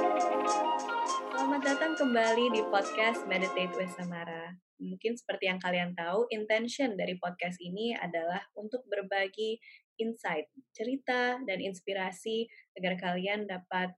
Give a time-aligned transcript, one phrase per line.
[0.00, 4.56] Selamat datang kembali di podcast Meditate with Samara.
[4.80, 9.60] Mungkin seperti yang kalian tahu, intention dari podcast ini adalah untuk berbagi
[10.00, 12.48] insight, cerita, dan inspirasi
[12.80, 13.92] agar kalian dapat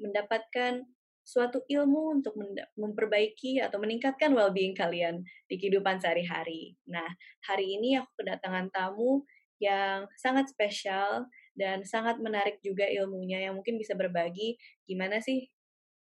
[0.00, 0.88] mendapatkan
[1.20, 2.32] suatu ilmu untuk
[2.80, 5.20] memperbaiki atau meningkatkan well-being kalian
[5.52, 6.80] di kehidupan sehari-hari.
[6.88, 7.12] Nah,
[7.44, 9.28] hari ini aku kedatangan tamu
[9.60, 14.56] yang sangat spesial dan sangat menarik juga ilmunya yang mungkin bisa berbagi
[14.88, 15.51] gimana sih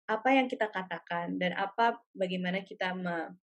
[0.10, 3.38] apa yang kita katakan dan apa bagaimana kita me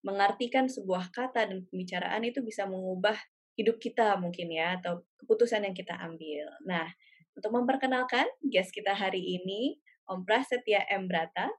[0.00, 3.18] mengartikan sebuah kata dan pembicaraan itu bisa mengubah
[3.58, 6.46] hidup kita mungkin ya atau keputusan yang kita ambil.
[6.62, 6.86] Nah,
[7.34, 11.10] untuk memperkenalkan guest kita hari ini, Om Prasetya M.
[11.10, 11.50] Brata.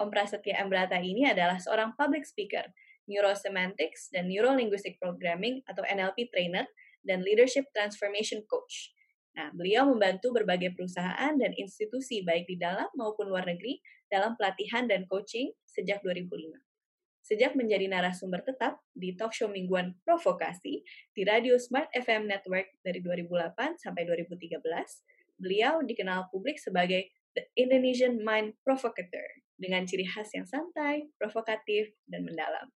[0.00, 0.72] Om Prasetya M.
[0.72, 2.64] Ini adalah seorang public speaker,
[3.04, 6.64] neurosemantics dan neurolinguistic programming atau NLP trainer
[7.04, 8.95] dan leadership transformation coach.
[9.36, 13.76] Nah, beliau membantu berbagai perusahaan dan institusi baik di dalam maupun luar negeri
[14.08, 16.56] dalam pelatihan dan coaching sejak 2005.
[17.20, 20.80] Sejak menjadi narasumber tetap di talk show mingguan Provokasi
[21.12, 24.56] di Radio Smart FM Network dari 2008 sampai 2013,
[25.36, 29.26] beliau dikenal publik sebagai The Indonesian Mind Provocateur
[29.58, 32.70] dengan ciri khas yang santai, provokatif, dan mendalam.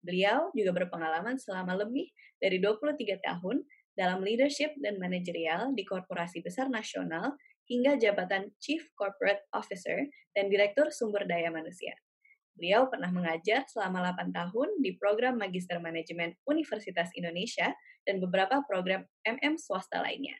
[0.00, 2.08] Beliau juga berpengalaman selama lebih
[2.40, 3.60] dari 23 tahun
[3.98, 7.34] dalam leadership dan manajerial di korporasi besar nasional
[7.70, 10.02] hingga jabatan Chief Corporate Officer
[10.34, 11.94] dan Direktur Sumber Daya Manusia.
[12.58, 17.70] Beliau pernah mengajar selama 8 tahun di program Magister Manajemen Universitas Indonesia
[18.02, 20.36] dan beberapa program MM swasta lainnya.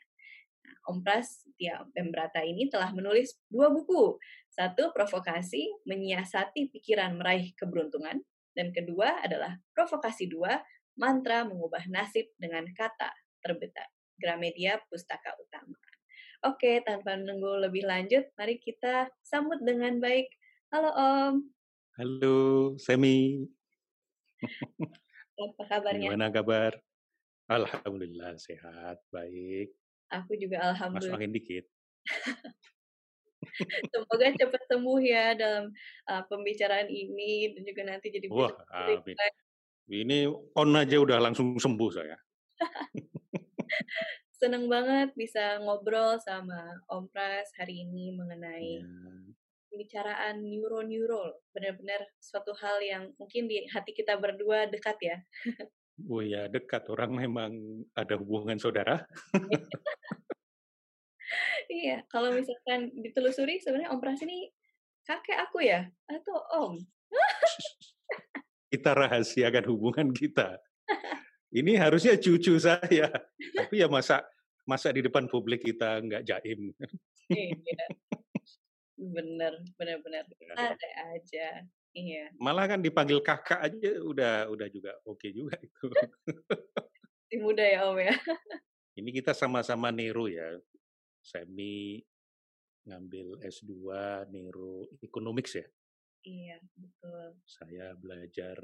[0.61, 4.19] Nah, Om Pras Tia Pembrata ini telah menulis dua buku.
[4.51, 8.19] Satu, Provokasi, menyiasati pikiran meraih keberuntungan.
[8.51, 10.59] Dan kedua adalah Provokasi dua,
[10.99, 13.89] mantra mengubah nasib dengan kata terbitkan
[14.21, 15.77] Gramedia Pustaka Utama.
[16.41, 20.25] Oke, tanpa menunggu lebih lanjut, mari kita sambut dengan baik.
[20.73, 21.35] Halo Om.
[22.01, 22.37] Halo,
[22.81, 23.45] Semi.
[25.37, 26.09] Apa kabarnya?
[26.09, 26.77] Gimana kabar?
[27.45, 29.69] Alhamdulillah sehat, baik.
[30.09, 31.13] Aku juga alhamdulillah.
[31.13, 31.65] Masuk angin dikit.
[33.93, 35.73] Semoga cepat sembuh ya dalam
[36.09, 39.17] uh, pembicaraan ini dan juga nanti jadi Wah, amin.
[39.91, 42.17] Ini on aja udah langsung sembuh saya.
[44.41, 48.89] Seneng banget bisa ngobrol sama Om Pras hari ini mengenai ya.
[49.69, 51.45] pembicaraan neuro-neuro.
[51.53, 55.17] Benar-benar suatu hal yang mungkin di hati kita berdua dekat ya.
[56.09, 56.89] Oh ya, dekat.
[56.89, 57.53] Orang memang
[57.93, 59.05] ada hubungan saudara.
[61.69, 64.49] iya, kalau misalkan ditelusuri sebenarnya Om Pras ini
[65.05, 65.85] kakek aku ya?
[66.09, 66.73] Atau Om?
[68.71, 70.57] kita rahasiakan hubungan kita.
[71.51, 73.11] Ini harusnya cucu saya,
[73.59, 74.23] tapi ya masa
[74.63, 76.71] masa di depan publik kita nggak jaim.
[77.27, 77.85] Iya.
[78.95, 80.23] Bener, bener, bener.
[80.39, 80.53] Iya.
[80.55, 81.47] Ada aja.
[81.91, 82.31] Iya.
[82.39, 85.91] Malah kan dipanggil kakak aja udah udah juga oke okay juga itu.
[87.27, 88.15] Si muda ya Om ya.
[88.95, 90.55] Ini kita sama-sama Nero ya.
[91.19, 91.99] Semi
[92.87, 93.71] ngambil S2
[94.31, 95.67] Nero Economics ya.
[96.21, 97.33] Iya, betul.
[97.43, 98.57] Saya belajar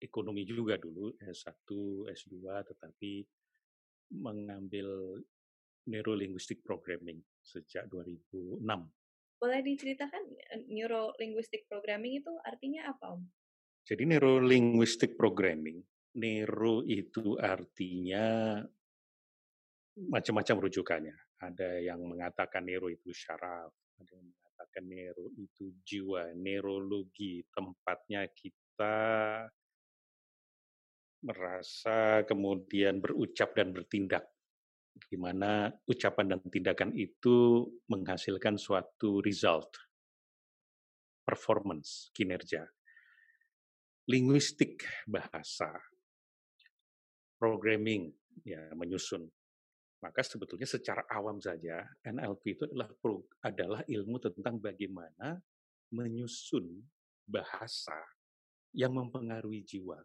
[0.00, 1.68] ekonomi juga dulu S1,
[2.08, 2.34] S2
[2.74, 3.12] tetapi
[4.16, 5.20] mengambil
[5.86, 8.60] neurolinguistic programming sejak 2006.
[9.40, 13.22] Boleh diceritakan eh, neurolinguistic programming itu artinya apa, Om?
[13.88, 15.80] Jadi neurolinguistic programming,
[16.20, 18.60] neuro itu artinya
[19.96, 21.16] macam-macam rujukannya.
[21.40, 28.96] Ada yang mengatakan neuro itu syaraf, ada yang mengatakan neuro itu jiwa, neurologi, tempatnya kita
[31.20, 34.24] merasa kemudian berucap dan bertindak.
[35.00, 39.72] Di mana ucapan dan tindakan itu menghasilkan suatu result
[41.24, 42.66] performance kinerja.
[44.10, 45.70] Linguistik bahasa
[47.38, 48.10] programming
[48.44, 49.30] ya menyusun.
[50.00, 52.90] Maka sebetulnya secara awam saja NLP itu adalah
[53.44, 55.38] adalah ilmu tentang bagaimana
[55.92, 56.66] menyusun
[57.28, 57.96] bahasa
[58.72, 60.00] yang mempengaruhi jiwa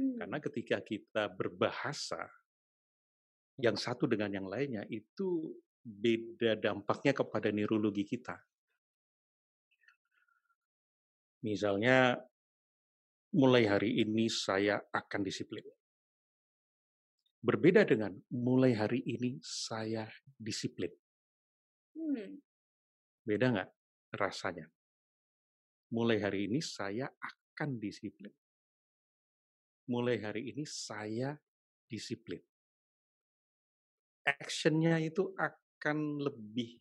[0.00, 0.46] karena hmm.
[0.48, 2.24] ketika kita berbahasa,
[3.60, 8.36] yang satu dengan yang lainnya itu beda dampaknya kepada neurologi kita.
[11.44, 12.16] Misalnya,
[13.36, 15.64] mulai hari ini saya akan disiplin.
[17.40, 20.04] Berbeda dengan mulai hari ini saya
[20.36, 20.92] disiplin.
[21.96, 22.36] Hmm.
[23.24, 23.70] Beda nggak
[24.20, 24.68] rasanya?
[25.96, 28.32] Mulai hari ini saya akan disiplin
[29.90, 31.34] mulai hari ini saya
[31.90, 32.38] disiplin.
[34.22, 36.78] Actionnya itu akan lebih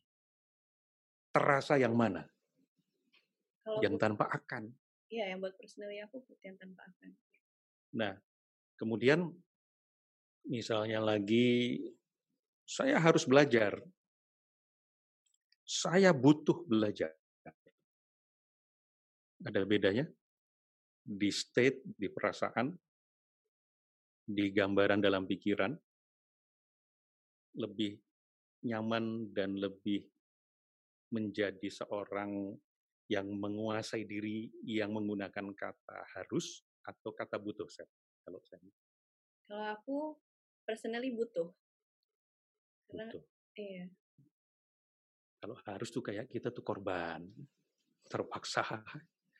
[1.33, 2.21] terasa yang mana?
[3.65, 4.69] Kalau yang tanpa akan.
[5.09, 7.09] Iya, yang buat personally aku yang tanpa akan.
[7.97, 8.13] Nah,
[8.77, 9.25] kemudian
[10.45, 11.81] misalnya lagi
[12.69, 13.81] saya harus belajar.
[15.65, 17.13] Saya butuh belajar.
[19.41, 20.05] Ada bedanya
[21.09, 22.69] di state, di perasaan,
[24.29, 25.73] di gambaran dalam pikiran,
[27.57, 27.97] lebih
[28.69, 30.05] nyaman dan lebih
[31.09, 32.53] menjadi seorang
[33.09, 37.89] yang menguasai diri yang menggunakan kata harus atau kata butuh saya
[38.21, 38.61] kalau saya
[39.49, 39.97] kalau aku
[40.61, 41.49] personally butuh.
[42.85, 43.23] Karena butuh.
[43.57, 43.89] iya.
[45.41, 47.25] Kalau harus tuh kayak kita tuh korban
[48.05, 48.85] terpaksa.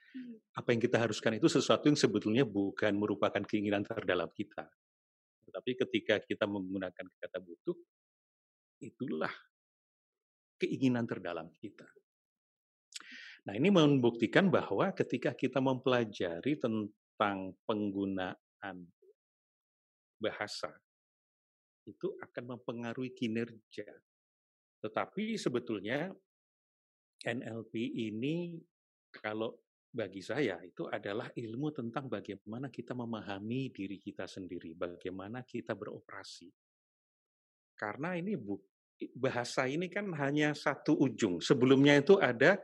[0.09, 0.41] Hmm.
[0.57, 4.65] apa yang kita haruskan itu sesuatu yang sebetulnya bukan merupakan keinginan terdalam kita
[5.51, 7.77] tapi ketika kita menggunakan kata butuh
[8.79, 9.33] itulah
[10.61, 11.85] keinginan terdalam kita
[13.47, 18.77] Nah, ini membuktikan bahwa ketika kita mempelajari tentang penggunaan
[20.19, 20.69] bahasa,
[21.87, 23.87] itu akan mempengaruhi kinerja.
[24.83, 26.11] Tetapi sebetulnya
[27.23, 27.73] NLP
[28.11, 28.59] ini
[29.09, 29.55] kalau
[29.89, 36.49] bagi saya itu adalah ilmu tentang bagaimana kita memahami diri kita sendiri, bagaimana kita beroperasi.
[37.73, 38.59] Karena ini bu,
[39.17, 41.41] bahasa ini kan hanya satu ujung.
[41.41, 42.61] Sebelumnya itu ada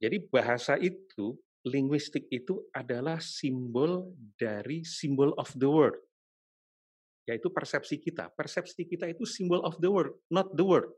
[0.00, 1.36] jadi bahasa itu,
[1.68, 5.96] linguistik itu adalah simbol dari symbol of the word.
[7.28, 8.32] Yaitu persepsi kita.
[8.32, 10.88] Persepsi kita itu symbol of the word, not the word.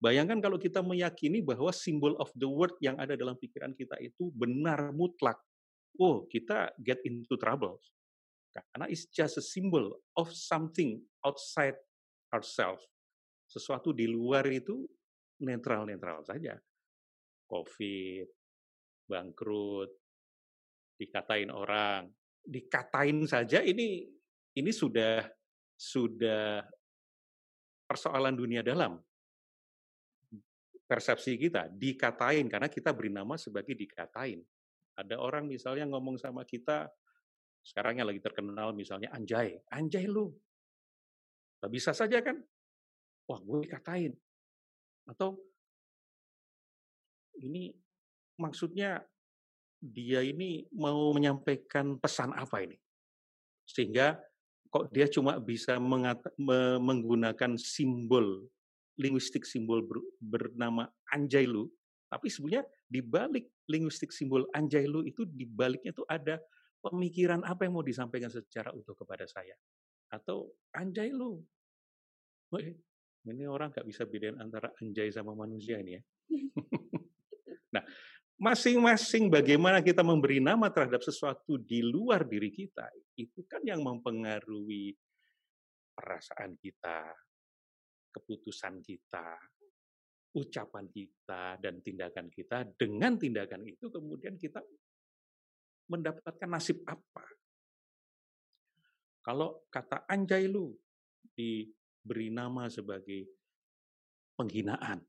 [0.00, 4.32] Bayangkan kalau kita meyakini bahwa symbol of the word yang ada dalam pikiran kita itu
[4.32, 5.36] benar mutlak.
[6.00, 7.76] Oh, kita get into trouble.
[8.56, 11.76] Karena it's just a symbol of something outside
[12.32, 12.80] ourselves.
[13.44, 14.88] Sesuatu di luar itu
[15.44, 16.56] netral-netral saja.
[17.52, 18.26] COVID,
[19.04, 19.90] bangkrut,
[20.96, 22.08] dikatain orang,
[22.40, 24.08] dikatain saja ini
[24.56, 25.28] ini sudah
[25.76, 26.64] sudah
[27.84, 28.96] persoalan dunia dalam
[30.90, 34.42] persepsi kita dikatain karena kita beri nama sebagai dikatain.
[34.98, 36.90] Ada orang misalnya ngomong sama kita
[37.62, 40.34] sekarang yang lagi terkenal misalnya anjay, anjay lu.
[41.62, 42.42] Gak bisa saja kan?
[43.30, 44.18] Wah, gue dikatain.
[45.06, 45.38] Atau
[47.38, 47.70] ini
[48.34, 48.98] maksudnya
[49.78, 52.74] dia ini mau menyampaikan pesan apa ini?
[53.62, 54.18] Sehingga
[54.66, 58.50] kok dia cuma bisa mengata, me, menggunakan simbol,
[59.00, 61.66] linguistik simbol ber, bernama Anjailu,
[62.12, 66.36] tapi sebenarnya di balik linguistik simbol Anjailu itu di baliknya itu ada
[66.84, 69.56] pemikiran apa yang mau disampaikan secara utuh kepada saya.
[70.12, 71.40] Atau Anjailu.
[73.20, 76.02] Ini orang nggak bisa bedain antara anjay sama manusia ini ya.
[77.70, 77.86] Nah,
[78.34, 84.90] masing-masing bagaimana kita memberi nama terhadap sesuatu di luar diri kita, itu kan yang mempengaruhi
[85.94, 87.14] perasaan kita,
[88.10, 89.38] keputusan kita,
[90.34, 92.66] ucapan kita, dan tindakan kita.
[92.74, 94.62] Dengan tindakan itu kemudian kita
[95.90, 97.26] mendapatkan nasib apa.
[99.20, 100.72] Kalau kata anjay lu
[101.34, 103.26] diberi nama sebagai
[104.38, 105.02] penghinaan,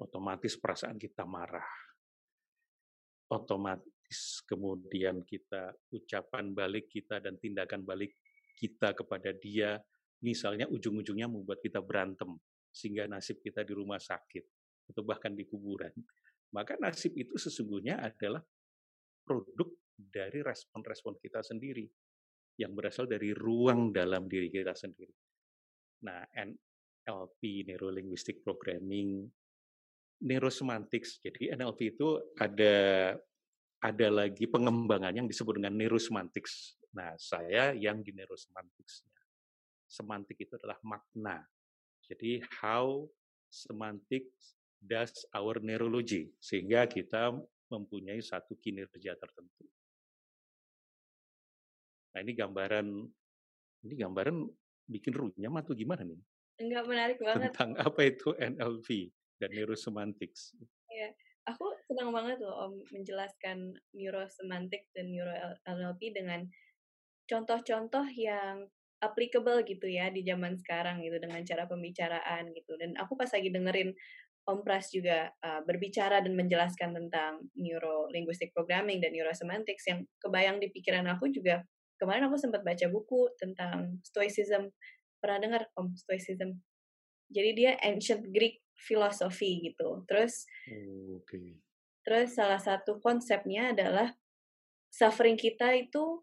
[0.00, 1.70] otomatis perasaan kita marah.
[3.30, 8.14] Otomatis kemudian kita ucapan balik kita dan tindakan balik
[8.56, 9.78] kita kepada dia,
[10.24, 12.36] misalnya ujung-ujungnya membuat kita berantem,
[12.70, 14.44] sehingga nasib kita di rumah sakit,
[14.92, 15.92] atau bahkan di kuburan.
[16.54, 18.40] Maka nasib itu sesungguhnya adalah
[19.26, 21.84] produk dari respon-respon kita sendiri,
[22.56, 25.12] yang berasal dari ruang dalam diri kita sendiri.
[26.04, 29.28] Nah, NLP, Neuro Linguistic Programming,
[30.24, 31.20] neurosemantics.
[31.20, 32.76] Jadi NLP itu ada
[33.84, 36.80] ada lagi pengembangan yang disebut dengan neurosemantics.
[36.96, 39.04] Nah, saya yang di neurosemantics.
[39.86, 41.46] Semantik itu adalah makna.
[42.06, 43.06] Jadi how
[43.50, 47.34] semantics does our neurology sehingga kita
[47.70, 49.64] mempunyai satu kinerja tertentu.
[52.14, 52.86] Nah, ini gambaran
[53.86, 54.36] ini gambaran
[54.86, 56.20] bikin runyam atau gimana nih?
[56.62, 57.50] Enggak menarik banget.
[57.50, 59.10] Tentang apa itu NLP?
[59.40, 60.56] dan neurosemantics.
[60.88, 61.12] Iya,
[61.48, 65.32] aku senang banget loh Om menjelaskan neurosemantik dan neuro
[65.68, 66.40] NLP dengan
[67.28, 68.70] contoh-contoh yang
[69.02, 72.76] applicable gitu ya di zaman sekarang gitu dengan cara pembicaraan gitu.
[72.80, 73.92] Dan aku pas lagi dengerin
[74.46, 80.62] Om Pras juga uh, berbicara dan menjelaskan tentang neuro linguistic programming dan neurosemantics yang kebayang
[80.62, 81.66] di pikiran aku juga
[81.98, 84.70] kemarin aku sempat baca buku tentang stoicism.
[85.18, 86.62] Pernah dengar Om stoicism?
[87.26, 90.06] Jadi dia ancient Greek filosofi gitu.
[90.06, 91.58] Terus oh, okay.
[92.06, 94.14] Terus salah satu konsepnya adalah
[94.94, 96.22] suffering kita itu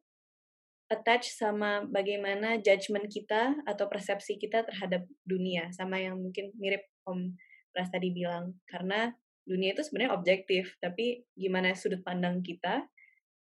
[0.93, 7.33] attach sama bagaimana judgement kita atau persepsi kita terhadap dunia sama yang mungkin mirip Om
[7.73, 8.53] Pras tadi bilang.
[8.69, 9.09] Karena
[9.43, 12.85] dunia itu sebenarnya objektif tapi gimana sudut pandang kita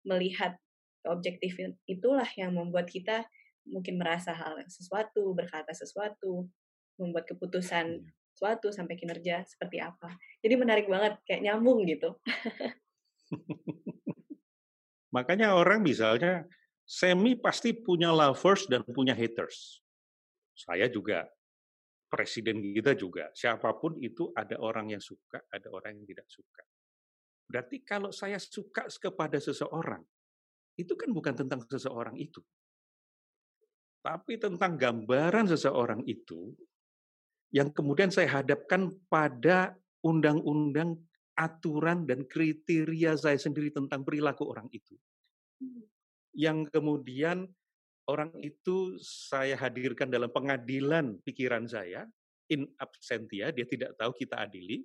[0.03, 0.59] melihat
[1.07, 1.55] objektif
[1.87, 3.23] itulah yang membuat kita
[3.63, 6.47] mungkin merasa hal sesuatu berkata sesuatu
[6.99, 8.11] membuat keputusan iya.
[8.35, 10.11] sesuatu sampai kinerja seperti apa.
[10.43, 12.17] Jadi menarik banget kayak nyambung gitu.
[15.15, 16.49] Makanya orang misalnya
[16.83, 19.79] Semi pasti punya lovers dan punya haters.
[20.53, 21.25] Saya juga,
[22.11, 23.31] presiden kita juga.
[23.33, 26.61] Siapa pun itu ada orang yang suka, ada orang yang tidak suka.
[27.49, 30.03] Berarti kalau saya suka kepada seseorang,
[30.77, 32.43] itu kan bukan tentang seseorang itu.
[34.03, 36.51] Tapi tentang gambaran seseorang itu,
[37.55, 40.99] yang kemudian saya hadapkan pada undang-undang,
[41.33, 44.99] aturan, dan kriteria saya sendiri tentang perilaku orang itu.
[46.33, 47.45] Yang kemudian
[48.09, 52.09] orang itu saya hadirkan dalam pengadilan pikiran saya,
[52.49, 54.83] in absentia, dia tidak tahu kita adili,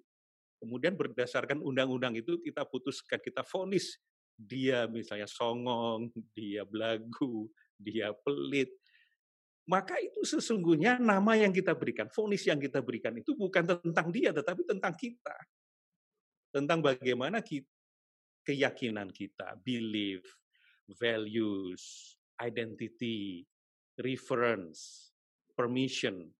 [0.62, 3.98] kemudian berdasarkan undang-undang itu kita putuskan, kita vonis.
[4.38, 8.70] Dia misalnya songong, dia belagu, dia pelit,
[9.68, 14.32] maka itu sesungguhnya nama yang kita berikan, vonis yang kita berikan itu bukan tentang dia,
[14.32, 15.36] tetapi tentang kita.
[16.48, 17.68] Tentang bagaimana kita,
[18.48, 20.24] keyakinan kita, belief,
[20.96, 23.44] values, identity,
[24.00, 25.10] reference,
[25.52, 26.30] permission,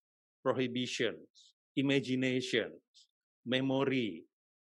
[0.40, 2.73] prohibitions, imagination,
[3.45, 4.25] memory,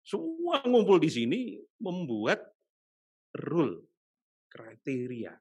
[0.00, 1.41] semua ngumpul di sini
[1.79, 2.43] membuat
[3.37, 3.85] rule,
[4.50, 5.37] kriteria.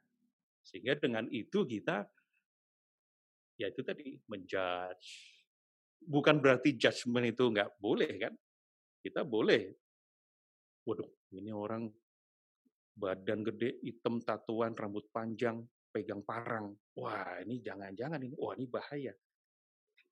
[0.62, 2.06] Sehingga dengan itu kita,
[3.58, 5.40] ya itu tadi, menjudge.
[6.00, 8.34] Bukan berarti judgment itu nggak boleh kan?
[9.02, 9.74] Kita boleh.
[10.86, 11.90] Waduh, ini orang
[13.00, 15.64] badan gede, hitam, tatuan, rambut panjang,
[15.96, 16.76] pegang parang.
[17.00, 19.16] Wah, ini jangan-jangan ini, wah ini bahaya.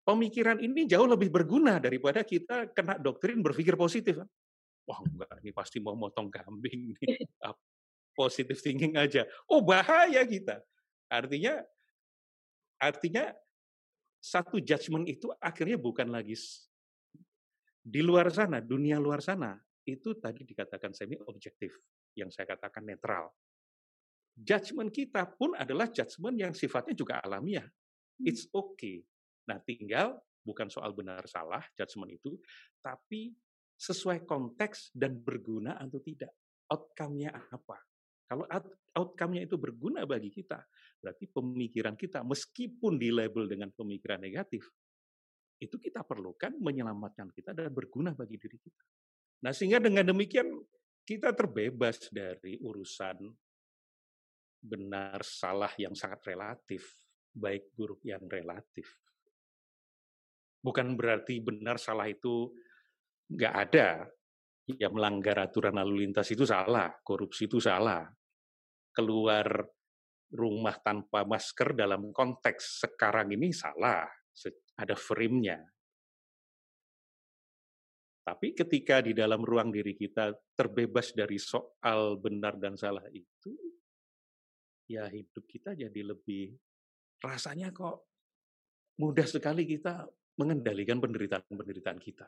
[0.08, 4.24] Pemikiran ini jauh lebih berguna daripada kita kena doktrin berpikir positif.
[4.88, 7.28] Wah enggak, ini pasti mau motong kambing nih.
[8.18, 9.28] Positive thinking aja.
[9.52, 10.64] Oh bahaya kita.
[11.12, 11.60] Artinya,
[12.80, 13.36] artinya
[14.18, 16.34] satu judgment itu akhirnya bukan lagi
[17.88, 19.56] di luar sana, dunia luar sana,
[19.88, 21.72] itu tadi dikatakan semi objektif,
[22.18, 23.30] yang saya katakan netral.
[24.38, 27.66] Judgment kita pun adalah judgment yang sifatnya juga alamiah.
[27.66, 28.26] Hmm.
[28.26, 29.06] It's okay.
[29.50, 32.38] Nah, tinggal bukan soal benar salah judgment itu,
[32.82, 33.34] tapi
[33.78, 36.34] sesuai konteks dan berguna atau tidak.
[36.68, 37.78] Outcome-nya apa?
[38.28, 38.44] Kalau
[38.92, 40.60] outcome-nya itu berguna bagi kita,
[41.00, 44.68] berarti pemikiran kita meskipun di label dengan pemikiran negatif,
[45.58, 48.84] itu kita perlukan menyelamatkan kita dan berguna bagi diri kita.
[49.48, 50.50] Nah, sehingga dengan demikian
[51.08, 53.32] kita terbebas dari urusan
[54.60, 57.00] benar salah yang sangat relatif,
[57.32, 59.00] baik buruk yang relatif.
[60.60, 62.52] Bukan berarti benar salah itu
[63.32, 64.04] nggak ada.
[64.68, 68.04] Ya melanggar aturan lalu lintas itu salah, korupsi itu salah.
[68.92, 69.64] Keluar
[70.36, 74.04] rumah tanpa masker dalam konteks sekarang ini salah,
[74.76, 75.56] ada frame-nya.
[78.28, 83.56] Tapi ketika di dalam ruang diri kita terbebas dari soal benar dan salah itu,
[84.92, 86.52] ya hidup kita jadi lebih
[87.24, 88.04] rasanya kok
[89.00, 90.04] mudah sekali kita
[90.36, 92.28] mengendalikan penderitaan-penderitaan kita.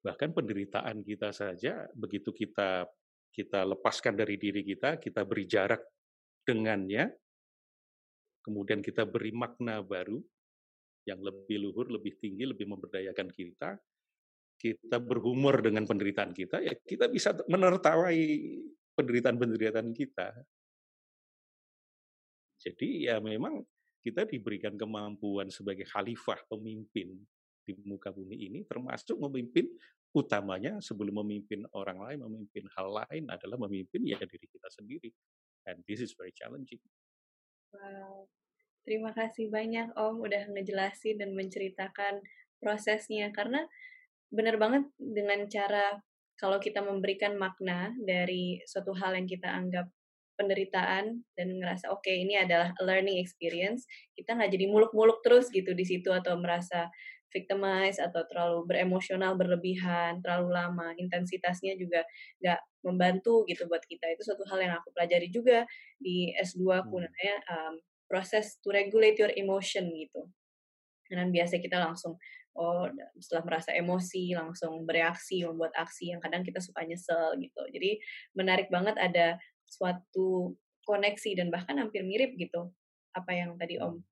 [0.00, 2.88] Bahkan penderitaan kita saja begitu kita
[3.36, 5.84] kita lepaskan dari diri kita, kita beri jarak
[6.48, 7.12] dengannya,
[8.40, 10.24] kemudian kita beri makna baru
[11.04, 13.76] yang lebih luhur, lebih tinggi, lebih memberdayakan kita,
[14.56, 18.18] kita berhumor dengan penderitaan kita, ya kita bisa menertawai
[18.94, 20.32] penderitaan-penderitaan kita.
[22.64, 23.60] Jadi ya memang
[24.00, 27.12] kita diberikan kemampuan sebagai khalifah pemimpin
[27.64, 29.68] di muka bumi ini, termasuk memimpin
[30.14, 35.10] utamanya sebelum memimpin orang lain, memimpin hal lain adalah memimpin ya diri kita sendiri.
[35.64, 36.80] And this is very challenging.
[37.72, 38.30] Wow.
[38.84, 42.20] Terima kasih banyak Om udah ngejelasin dan menceritakan
[42.60, 43.64] prosesnya karena
[44.34, 46.02] benar banget dengan cara
[46.34, 49.86] kalau kita memberikan makna dari suatu hal yang kita anggap
[50.34, 53.86] penderitaan dan ngerasa oke okay, ini adalah learning experience
[54.18, 56.90] kita nggak jadi muluk-muluk terus gitu di situ atau merasa
[57.34, 60.94] victimize atau terlalu beremosional berlebihan terlalu lama.
[60.94, 62.06] Intensitasnya juga
[62.38, 64.14] nggak membantu gitu buat kita.
[64.14, 65.66] Itu suatu hal yang aku pelajari juga
[65.98, 67.04] di S2 aku hmm.
[67.10, 67.74] namanya um,
[68.06, 70.30] proses to regulate your emotion gitu.
[71.10, 72.14] Karena biasa kita langsung
[72.54, 72.86] oh
[73.18, 77.98] setelah merasa emosi langsung bereaksi membuat aksi yang kadang kita suka nyesel gitu jadi
[78.34, 80.54] menarik banget ada suatu
[80.86, 82.70] koneksi dan bahkan hampir mirip gitu
[83.14, 84.02] apa yang tadi Om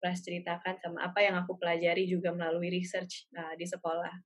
[0.00, 4.16] Pras ceritakan sama apa yang aku pelajari juga melalui research uh, di sekolah.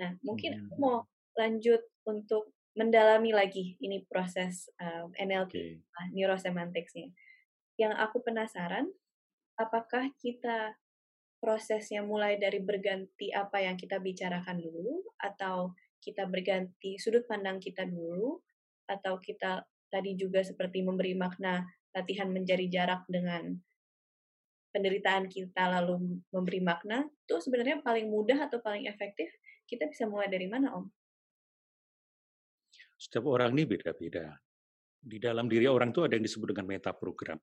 [0.00, 0.80] Nah, mungkin aku hmm.
[0.80, 1.04] mau
[1.36, 6.08] lanjut untuk mendalami lagi ini proses um, NLP, okay.
[6.16, 7.12] neurosemanticsnya.
[7.76, 8.88] Yang aku penasaran,
[9.60, 10.72] apakah kita
[11.38, 17.86] prosesnya mulai dari berganti apa yang kita bicarakan dulu, atau kita berganti sudut pandang kita
[17.86, 18.42] dulu,
[18.90, 21.64] atau kita tadi juga seperti memberi makna
[21.94, 23.56] latihan mencari jarak dengan
[24.68, 29.32] penderitaan kita lalu memberi makna, itu sebenarnya paling mudah atau paling efektif,
[29.64, 30.86] kita bisa mulai dari mana, Om?
[32.98, 34.34] Setiap orang ini beda-beda.
[34.98, 37.38] Di dalam diri orang itu ada yang disebut dengan meta program.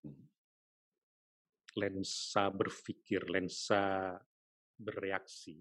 [1.76, 4.16] Lensa berpikir, lensa
[4.80, 5.60] bereaksi.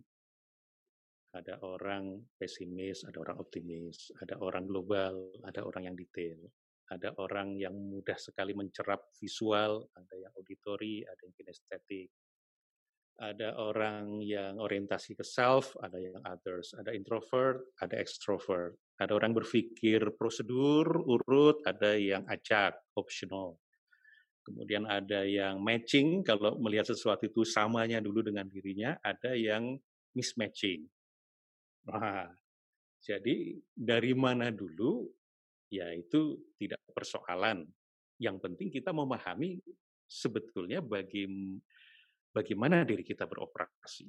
[1.34, 6.38] Ada orang pesimis, ada orang optimis, ada orang global, ada orang yang detail.
[6.84, 12.12] Ada orang yang mudah sekali mencerap visual, ada yang auditori, ada yang kinestetik,
[13.18, 19.30] ada orang yang orientasi ke self, ada yang others, ada introvert, ada extrovert, ada orang
[19.34, 23.58] berpikir prosedur, urut, ada yang acak, optional.
[24.44, 29.80] Kemudian ada yang matching, kalau melihat sesuatu itu samanya dulu dengan dirinya, ada yang
[30.12, 30.84] mismatching.
[31.88, 32.28] Nah,
[33.00, 35.08] jadi dari mana dulu,
[35.72, 37.64] ya itu tidak persoalan.
[38.20, 39.64] Yang penting kita memahami
[40.04, 41.24] sebetulnya bagi
[42.32, 44.08] bagaimana diri kita beroperasi.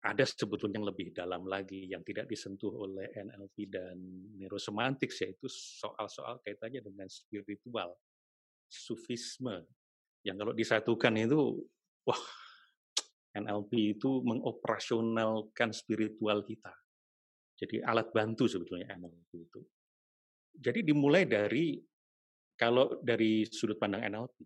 [0.00, 4.00] Ada sebetulnya yang lebih dalam lagi yang tidak disentuh oleh NLP dan
[4.40, 7.92] neurosemantics yaitu soal-soal kaitannya dengan spiritual,
[8.70, 9.66] sufisme.
[10.22, 11.58] Yang kalau disatukan itu,
[12.06, 12.22] wah,
[13.34, 16.70] NLP itu mengoperasionalkan spiritual kita.
[17.58, 19.60] Jadi alat bantu sebetulnya NLP itu.
[20.54, 21.76] Jadi dimulai dari
[22.56, 24.36] kalau dari sudut pandang NLP,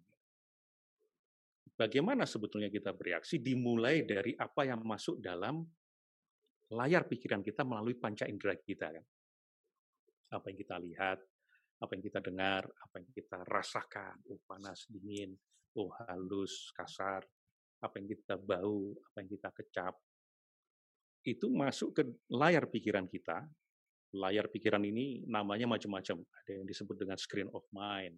[1.74, 5.62] bagaimana sebetulnya kita bereaksi dimulai dari apa yang masuk dalam
[6.70, 9.04] layar pikiran kita melalui panca indera kita kan.
[10.34, 11.18] Apa yang kita lihat,
[11.82, 15.34] apa yang kita dengar, apa yang kita rasakan, oh panas, dingin,
[15.74, 17.26] oh halus, kasar,
[17.82, 19.94] apa yang kita bau, apa yang kita kecap.
[21.24, 23.44] Itu masuk ke layar pikiran kita.
[24.14, 26.22] Layar pikiran ini namanya macam-macam.
[26.22, 28.14] Ada yang disebut dengan screen of mind,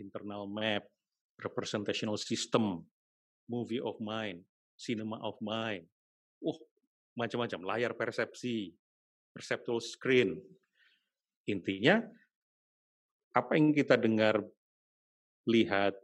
[0.00, 0.88] internal map,
[1.38, 2.82] representational system,
[3.46, 4.40] movie of mind,
[4.78, 5.84] cinema of mind.
[6.40, 6.56] Uh,
[7.18, 8.72] macam-macam, layar persepsi,
[9.34, 10.38] perceptual screen.
[11.50, 11.98] Intinya,
[13.34, 14.40] apa yang kita dengar,
[15.48, 15.94] lihat,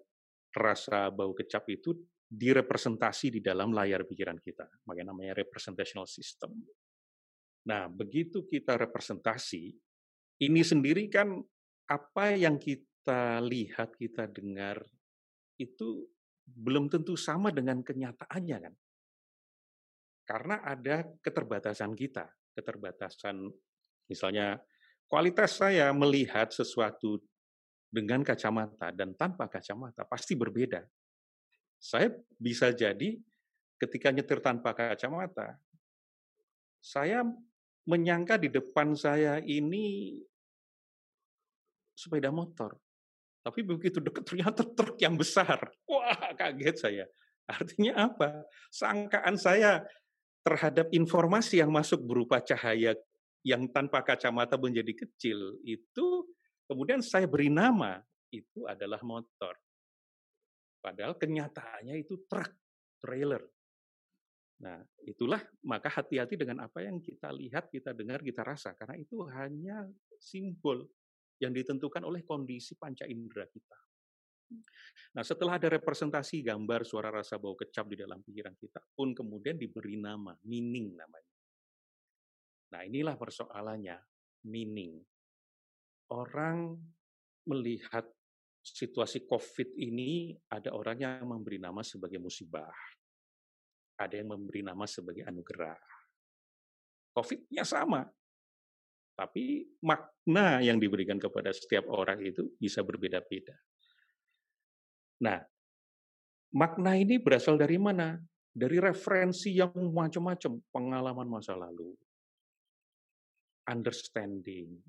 [0.55, 4.67] rasa, bau, kecap itu direpresentasi di dalam layar pikiran kita.
[4.89, 6.55] Makanya namanya representational system.
[7.65, 9.73] Nah, begitu kita representasi,
[10.45, 11.41] ini sendiri kan
[11.89, 14.85] apa yang kita lihat, kita dengar,
[15.61, 16.09] itu
[16.45, 18.75] belum tentu sama dengan kenyataannya kan.
[20.25, 23.45] Karena ada keterbatasan kita, keterbatasan
[24.09, 24.57] misalnya
[25.09, 27.21] kualitas saya melihat sesuatu
[27.95, 30.83] dengan kacamata dan tanpa kacamata pasti berbeda.
[31.79, 33.21] Saya bisa jadi
[33.79, 35.61] ketika nyetir tanpa kacamata,
[36.83, 37.23] saya
[37.85, 40.17] menyangka di depan saya ini
[41.95, 42.75] sepeda motor.
[43.45, 45.61] Tapi begitu dekat ternyata truk yang besar.
[45.85, 47.05] Wah, kaget saya.
[47.45, 48.49] Artinya apa?
[48.73, 49.85] Sangkaan saya
[50.41, 52.97] terhadap informasi yang masuk berupa cahaya
[53.45, 56.25] yang tanpa kacamata menjadi kecil itu
[56.65, 58.01] kemudian saya beri nama
[58.33, 59.55] itu adalah motor.
[60.81, 62.51] Padahal kenyataannya itu truk,
[63.01, 63.45] trailer.
[64.65, 69.25] Nah, itulah maka hati-hati dengan apa yang kita lihat, kita dengar, kita rasa karena itu
[69.29, 69.85] hanya
[70.17, 70.89] simbol
[71.41, 73.79] yang ditentukan oleh kondisi panca indera kita.
[75.15, 79.59] Nah, setelah ada representasi gambar suara rasa bau kecap di dalam pikiran kita pun kemudian
[79.59, 81.34] diberi nama, meaning namanya.
[82.75, 83.95] Nah, inilah persoalannya,
[84.51, 84.99] meaning.
[86.11, 86.75] Orang
[87.47, 88.03] melihat
[88.67, 92.75] situasi COVID ini ada orang yang memberi nama sebagai musibah.
[93.95, 95.79] Ada yang memberi nama sebagai anugerah.
[97.15, 98.03] COVID-nya sama,
[99.15, 103.55] tapi makna yang diberikan kepada setiap orang itu bisa berbeda-beda.
[105.23, 105.39] Nah,
[106.51, 108.19] makna ini berasal dari mana?
[108.51, 111.95] Dari referensi yang macam-macam, pengalaman masa lalu,
[113.69, 114.81] understanding.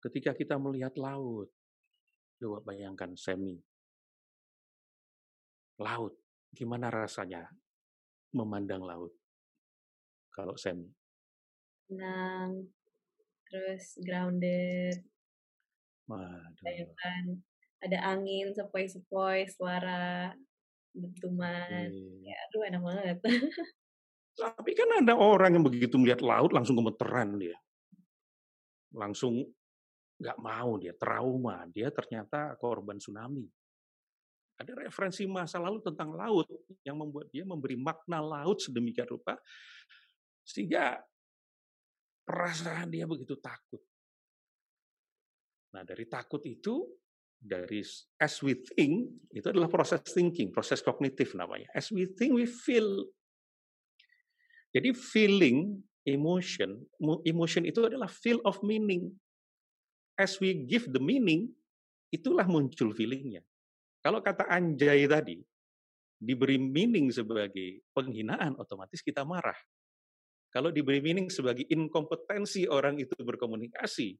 [0.00, 1.52] Ketika kita melihat laut,
[2.40, 3.60] coba bayangkan semi.
[5.80, 6.16] Laut,
[6.52, 7.48] gimana rasanya
[8.32, 9.12] memandang laut?
[10.40, 10.88] kalau Semi?
[11.90, 12.70] Tenang,
[13.50, 15.02] terus grounded.
[16.08, 16.88] Waduh.
[16.96, 17.44] Kan
[17.84, 20.32] ada angin sepoi-sepoi, suara
[20.94, 21.90] dentuman.
[22.24, 23.16] Ya, aduh enak banget.
[24.40, 27.58] Tapi kan ada orang yang begitu melihat laut langsung gemeteran dia.
[28.94, 29.42] Langsung
[30.20, 31.64] nggak mau dia, trauma.
[31.70, 33.46] Dia ternyata korban tsunami.
[34.60, 36.44] Ada referensi masa lalu tentang laut
[36.84, 39.40] yang membuat dia memberi makna laut sedemikian rupa
[40.44, 41.00] sehingga
[42.28, 43.80] perasaan dia begitu takut.
[45.72, 46.82] Nah, dari takut itu
[47.40, 47.80] dari
[48.20, 51.72] as we think itu adalah proses thinking, proses kognitif namanya.
[51.72, 53.08] As we think we feel.
[54.70, 56.80] Jadi feeling, emotion,
[57.24, 59.12] emotion itu adalah feel of meaning.
[60.16, 61.52] As we give the meaning,
[62.12, 63.40] itulah muncul feelingnya.
[64.00, 65.40] Kalau kata anjay tadi,
[66.20, 69.56] diberi meaning sebagai penghinaan, otomatis kita marah.
[70.50, 74.18] Kalau diberi meaning sebagai inkompetensi orang itu berkomunikasi,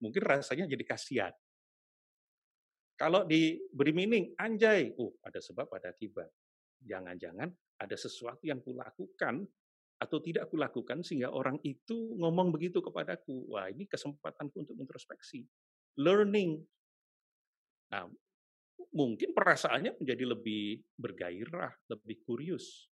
[0.00, 1.34] mungkin rasanya jadi kasihan.
[2.96, 6.30] Kalau diberi meaning, anjay, uh, ada sebab, ada akibat.
[6.86, 7.50] Jangan-jangan
[7.82, 9.42] ada sesuatu yang kulakukan
[10.02, 13.46] atau tidak kulakukan sehingga orang itu ngomong begitu kepadaku.
[13.54, 15.46] Wah, ini kesempatanku untuk introspeksi.
[16.02, 16.58] Learning.
[17.94, 18.10] Nah,
[18.90, 22.90] mungkin perasaannya menjadi lebih bergairah, lebih kurius.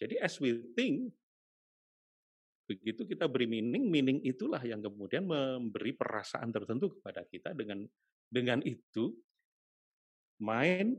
[0.00, 1.12] Jadi as we think,
[2.64, 7.84] begitu kita beri meaning, meaning itulah yang kemudian memberi perasaan tertentu kepada kita dengan
[8.32, 9.12] dengan itu
[10.40, 10.96] mind,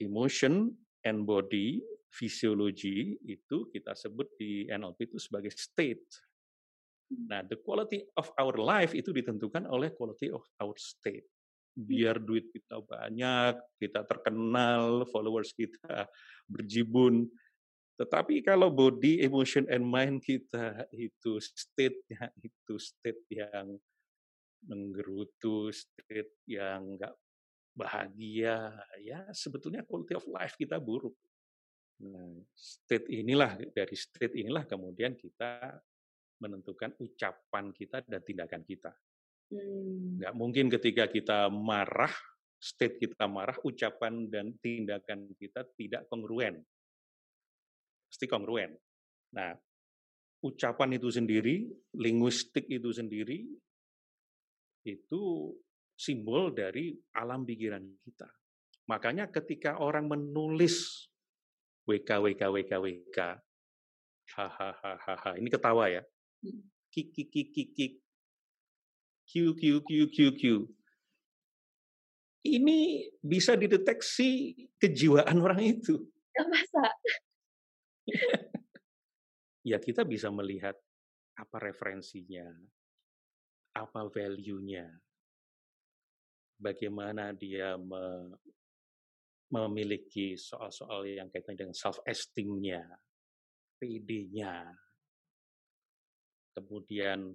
[0.00, 0.72] emotion,
[1.04, 6.04] and body, fisiologi itu kita sebut di NLP itu sebagai state.
[7.10, 11.26] Nah, the quality of our life itu ditentukan oleh quality of our state
[11.74, 16.10] biar duit kita banyak, kita terkenal, followers kita
[16.50, 17.30] berjibun.
[17.94, 23.76] Tetapi kalau body, emotion, and mind kita itu state-nya itu state yang
[24.64, 27.12] menggerutu, state yang nggak
[27.76, 31.14] bahagia, ya sebetulnya quality of life kita buruk.
[32.00, 35.76] Nah, state inilah dari state inilah kemudian kita
[36.40, 38.92] menentukan ucapan kita dan tindakan kita.
[39.52, 40.16] Hmm.
[40.16, 42.12] Nggak mungkin ketika kita marah,
[42.56, 46.64] state kita marah, ucapan dan tindakan kita tidak kongruen.
[48.08, 48.72] Pasti kongruen.
[49.36, 49.52] Nah,
[50.40, 51.68] ucapan itu sendiri,
[52.00, 53.44] linguistik itu sendiri,
[54.88, 55.52] itu
[55.92, 58.28] simbol dari alam pikiran kita.
[58.88, 61.06] Makanya ketika orang menulis
[61.88, 63.18] WK, WK, WK, WK,
[64.36, 66.02] hahaha, ini ketawa ya,
[66.44, 66.62] hmm.
[66.92, 67.92] kik, kik, kik, kik, kik,
[69.30, 70.42] Q, Q, Q, Q, Q.
[72.40, 76.02] Ini bisa dideteksi kejiwaan orang itu.
[76.34, 76.84] Ya masa?
[79.70, 80.74] ya kita bisa melihat
[81.38, 82.50] apa referensinya,
[83.78, 84.88] apa value-nya,
[86.58, 88.34] bagaimana dia me
[89.50, 92.86] memiliki soal-soal yang kaitan dengan self-esteem-nya,
[93.82, 94.70] PD-nya,
[96.54, 97.34] kemudian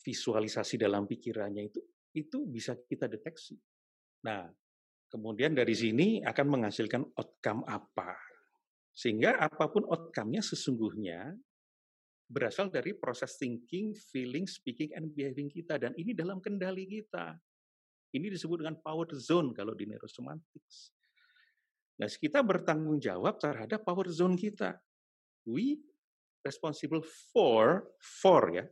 [0.00, 1.80] visualisasi dalam pikirannya itu
[2.16, 3.54] itu bisa kita deteksi.
[4.26, 4.50] Nah,
[5.06, 8.18] kemudian dari sini akan menghasilkan outcome apa.
[8.90, 11.38] Sehingga apa pun outcome-nya sesungguhnya
[12.30, 15.78] berasal dari proses thinking, feeling, speaking, and behaving kita.
[15.78, 17.38] Dan ini dalam kendali kita.
[18.10, 20.90] Ini disebut dengan power zone kalau di neurosemantics.
[22.00, 24.80] Nah, kita bertanggung jawab terhadap power zone kita.
[25.46, 25.78] We
[26.42, 28.64] responsible for, for ya,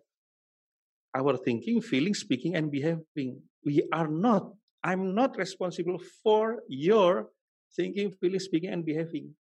[1.12, 3.44] our thinking, feeling, speaking, and behaving.
[3.62, 4.48] We are not.
[4.80, 7.28] I'm not responsible for your
[7.74, 9.34] thinking, feeling, speaking, and behaving.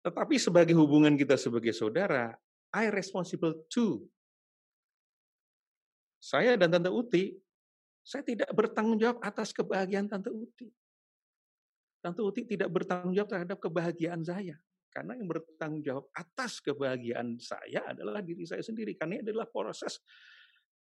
[0.00, 2.32] Tetapi sebagai hubungan kita sebagai saudara,
[2.72, 4.00] I responsible to.
[6.20, 7.32] Saya dan Tante Uti,
[8.04, 10.68] saya tidak bertanggung jawab atas kebahagiaan Tante Uti.
[12.04, 14.60] Tante Uti tidak bertanggung jawab terhadap kebahagiaan saya.
[14.92, 18.92] Karena yang bertanggung jawab atas kebahagiaan saya adalah diri saya sendiri.
[19.00, 20.00] Karena ini adalah proses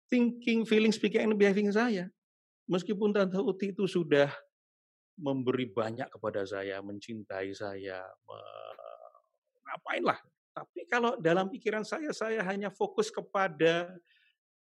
[0.10, 2.10] thinking, feeling, speaking, and behaving saya.
[2.66, 4.34] Meskipun Tante Uti itu sudah
[5.18, 8.40] memberi banyak kepada saya, mencintai saya, me...
[9.66, 10.20] ngapain lah.
[10.54, 13.94] Tapi kalau dalam pikiran saya, saya hanya fokus kepada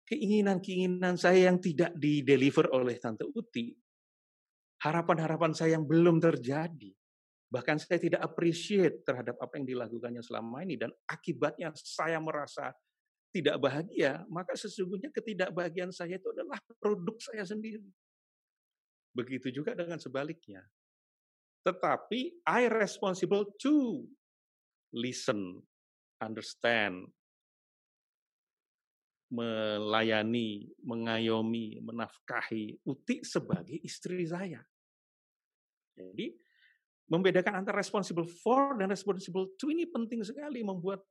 [0.07, 3.71] keinginan-keinginan saya yang tidak dideliver oleh Tante Uti.
[4.83, 6.91] Harapan-harapan saya yang belum terjadi.
[7.47, 12.73] Bahkan saya tidak appreciate terhadap apa yang dilakukannya selama ini dan akibatnya saya merasa
[13.33, 17.85] tidak bahagia, maka sesungguhnya ketidakbahagiaan saya itu adalah produk saya sendiri.
[19.13, 20.61] Begitu juga dengan sebaliknya.
[21.65, 24.05] Tetapi I responsible to
[24.93, 25.63] listen,
[26.21, 27.09] understand,
[29.31, 34.61] melayani, mengayomi, menafkahi Uti sebagai istri saya.
[35.93, 36.33] Jadi
[37.07, 41.03] membedakan antara responsible for dan responsible to ini penting sekali membuat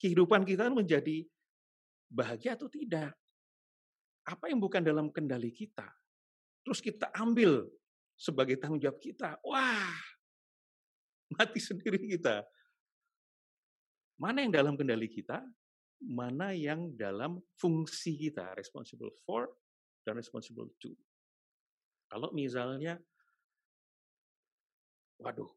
[0.00, 1.26] kehidupan kita menjadi
[2.08, 3.12] bahagia atau tidak.
[4.28, 5.88] Apa yang bukan dalam kendali kita,
[6.60, 7.64] terus kita ambil
[8.12, 9.40] sebagai tanggung jawab kita.
[9.40, 9.96] Wah,
[11.32, 12.44] mati sendiri kita.
[14.20, 15.40] Mana yang dalam kendali kita,
[16.02, 19.50] mana yang dalam fungsi kita, responsible for
[20.06, 20.94] dan responsible to.
[22.08, 22.96] Kalau misalnya,
[25.20, 25.50] waduh,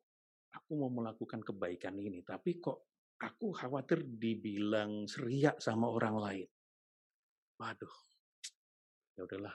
[0.51, 6.49] aku mau melakukan kebaikan ini, tapi kok aku khawatir dibilang seriak sama orang lain.
[7.61, 7.95] Waduh,
[9.15, 9.53] ya udahlah,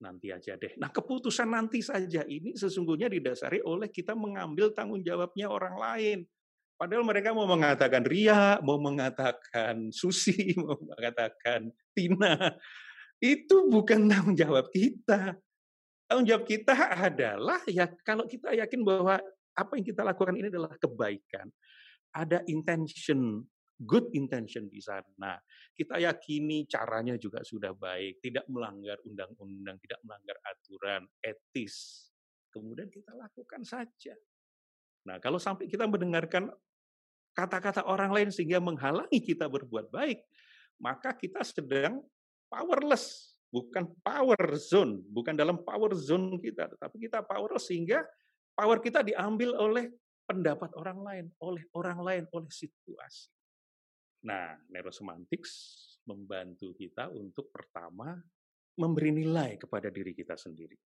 [0.00, 0.78] nanti aja deh.
[0.80, 6.18] Nah, keputusan nanti saja ini sesungguhnya didasari oleh kita mengambil tanggung jawabnya orang lain.
[6.80, 10.32] Padahal mereka mau mengatakan Ria, mau mengatakan Susi,
[10.64, 12.56] mau mengatakan Tina.
[13.20, 15.36] Itu bukan tanggung jawab kita.
[16.08, 19.20] Tanggung jawab kita adalah ya kalau kita yakin bahwa
[19.52, 21.52] apa yang kita lakukan ini adalah kebaikan.
[22.16, 23.44] Ada intention,
[23.76, 25.36] good intention di sana.
[25.76, 32.08] Kita yakini caranya juga sudah baik, tidak melanggar undang-undang, tidak melanggar aturan, etis.
[32.48, 34.16] Kemudian kita lakukan saja.
[35.04, 36.48] Nah, kalau sampai kita mendengarkan
[37.40, 40.20] kata-kata orang lain sehingga menghalangi kita berbuat baik,
[40.76, 42.04] maka kita sedang
[42.52, 48.04] powerless, bukan power zone, bukan dalam power zone kita, tetapi kita powerless sehingga
[48.52, 49.88] power kita diambil oleh
[50.28, 53.32] pendapat orang lain, oleh orang lain, oleh situasi.
[54.20, 55.52] Nah, neurosemantics
[56.04, 58.20] membantu kita untuk pertama
[58.76, 60.76] memberi nilai kepada diri kita sendiri.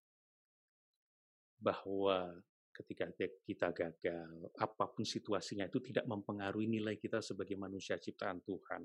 [1.58, 2.30] Bahwa
[2.74, 3.06] ketika
[3.46, 8.82] kita gagal, apa pun situasinya itu tidak mempengaruhi nilai kita sebagai manusia ciptaan Tuhan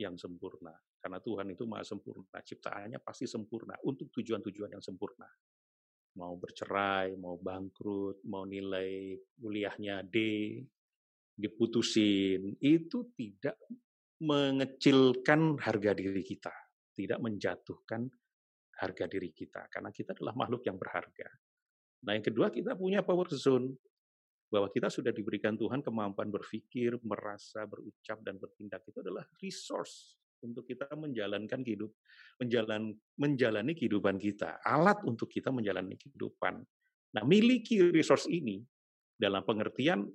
[0.00, 0.72] yang sempurna.
[0.96, 5.28] Karena Tuhan itu maha sempurna, ciptaannya pasti sempurna untuk tujuan-tujuan yang sempurna.
[6.16, 10.16] Mau bercerai, mau bangkrut, mau nilai kuliahnya D,
[11.36, 13.60] diputusin, itu tidak
[14.24, 16.52] mengecilkan harga diri kita,
[16.96, 18.08] tidak menjatuhkan
[18.80, 21.28] harga diri kita, karena kita adalah makhluk yang berharga.
[22.06, 23.74] Nah, yang kedua kita punya power zone
[24.46, 28.86] bahwa kita sudah diberikan Tuhan kemampuan berpikir, merasa, berucap dan bertindak.
[28.86, 31.90] Itu adalah resource untuk kita menjalankan hidup,
[32.38, 36.62] menjalan, menjalani kehidupan kita, alat untuk kita menjalani kehidupan.
[37.18, 38.62] Nah, miliki resource ini
[39.18, 40.06] dalam pengertian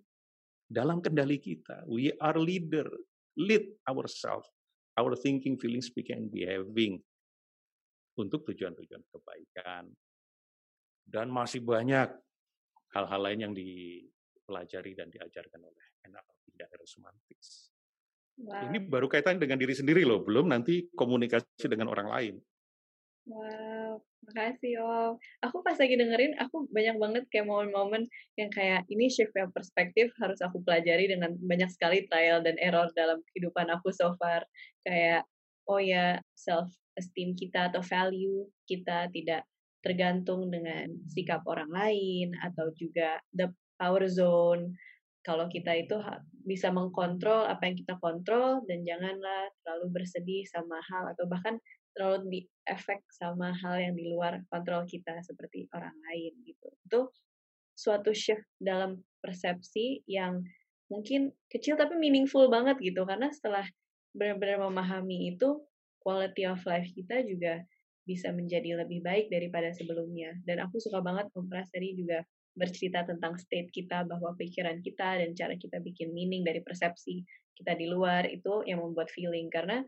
[0.72, 1.84] dalam kendali kita.
[1.92, 2.88] We are leader,
[3.36, 4.48] lead ourselves,
[4.96, 7.04] our thinking, feeling, speaking, and behaving.
[8.16, 9.92] Untuk tujuan-tujuan kebaikan,
[11.08, 12.10] dan masih banyak
[12.92, 17.72] hal-hal lain yang dipelajari dan diajarkan oleh NLP dan Semantics.
[18.42, 18.72] Wow.
[18.72, 22.36] Ini baru kaitan dengan diri sendiri loh, belum nanti komunikasi dengan orang lain.
[23.30, 25.14] Wow, makasih Om.
[25.46, 30.10] Aku pas lagi dengerin, aku banyak banget kayak momen-momen yang kayak ini shift yang perspektif
[30.18, 34.42] harus aku pelajari dengan banyak sekali trial dan error dalam kehidupan aku so far.
[34.82, 35.30] Kayak,
[35.70, 39.46] oh ya, self esteem kita atau value kita tidak
[39.82, 44.78] tergantung dengan sikap orang lain atau juga the power zone.
[45.22, 46.02] Kalau kita itu
[46.46, 51.62] bisa mengkontrol apa yang kita kontrol dan janganlah terlalu bersedih sama hal atau bahkan
[51.94, 56.70] terlalu diefek sama hal yang di luar kontrol kita seperti orang lain gitu.
[56.90, 57.00] Itu
[57.78, 60.42] suatu shift dalam persepsi yang
[60.90, 63.64] mungkin kecil tapi meaningful banget gitu karena setelah
[64.12, 65.64] benar-benar memahami itu
[66.04, 67.64] quality of life kita juga
[68.06, 70.34] bisa menjadi lebih baik daripada sebelumnya.
[70.46, 75.32] Dan aku suka banget Kompras tadi juga bercerita tentang state kita bahwa pikiran kita dan
[75.32, 77.24] cara kita bikin meaning dari persepsi
[77.56, 79.80] kita di luar itu yang membuat feeling karena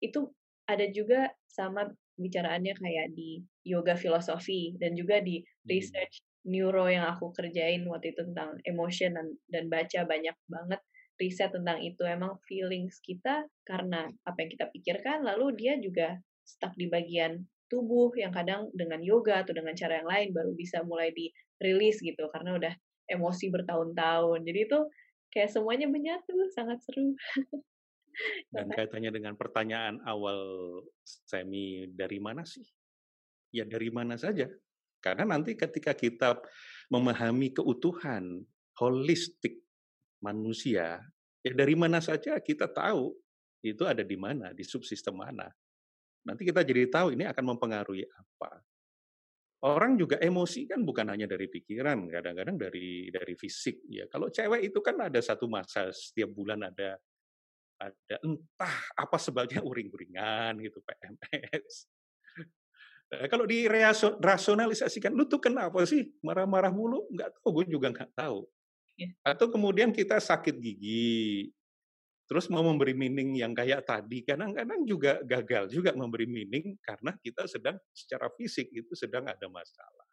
[0.00, 0.32] itu
[0.64, 5.68] ada juga sama bicaraannya kayak di yoga filosofi dan juga di hmm.
[5.68, 10.80] research neuro yang aku kerjain waktu itu tentang emotion dan, dan baca banyak banget
[11.16, 16.72] riset tentang itu emang feelings kita karena apa yang kita pikirkan lalu dia juga stuck
[16.78, 21.10] di bagian tubuh yang kadang dengan yoga atau dengan cara yang lain baru bisa mulai
[21.10, 22.74] dirilis gitu karena udah
[23.10, 24.40] emosi bertahun-tahun.
[24.46, 24.78] Jadi itu
[25.34, 27.14] kayak semuanya menyatu, sangat seru.
[28.48, 30.40] Dan kaitannya dengan pertanyaan awal
[31.04, 32.64] Semi dari mana sih?
[33.52, 34.48] Ya dari mana saja.
[35.04, 36.40] Karena nanti ketika kita
[36.88, 38.40] memahami keutuhan
[38.80, 39.60] holistik
[40.24, 41.04] manusia,
[41.44, 43.12] ya dari mana saja kita tahu
[43.60, 45.52] itu ada di mana, di subsistem mana.
[46.26, 48.60] Nanti kita jadi tahu ini akan mempengaruhi apa.
[49.66, 54.04] orang juga emosi kan bukan hanya dari pikiran, kadang-kadang dari dari fisik ya.
[54.06, 57.00] Kalau cewek itu kan ada satu masa setiap bulan ada
[57.80, 61.88] ada entah apa sebabnya uring-uringan gitu PMS.
[63.06, 67.06] Nah, kalau dirasionalisasikan, lu tuh kenapa sih marah-marah mulu?
[67.14, 68.42] Nggak tahu, gue juga nggak tahu.
[68.98, 69.12] Yeah.
[69.22, 71.52] Atau kemudian kita sakit gigi,
[72.26, 77.46] terus mau memberi meaning yang kayak tadi, kadang-kadang juga gagal juga memberi meaning karena kita
[77.46, 80.06] sedang secara fisik itu sedang ada masalah.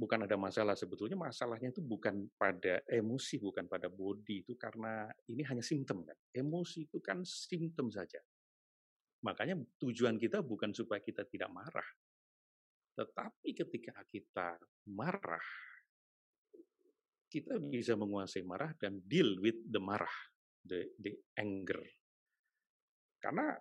[0.00, 5.44] Bukan ada masalah, sebetulnya masalahnya itu bukan pada emosi, bukan pada body, itu karena ini
[5.44, 6.16] hanya simptom kan.
[6.32, 8.16] Emosi itu kan simptom saja.
[9.20, 11.84] Makanya tujuan kita bukan supaya kita tidak marah.
[12.96, 14.56] Tetapi ketika kita
[14.88, 15.44] marah,
[17.30, 20.10] kita bisa menguasai marah dan deal with the marah,
[20.66, 21.78] the, the anger.
[23.22, 23.54] Karena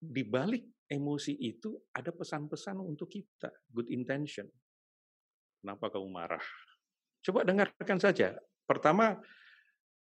[0.00, 4.48] di balik emosi itu ada pesan-pesan untuk kita, good intention.
[5.60, 6.44] Kenapa kamu marah?
[7.24, 8.36] Coba dengarkan saja.
[8.64, 9.16] Pertama,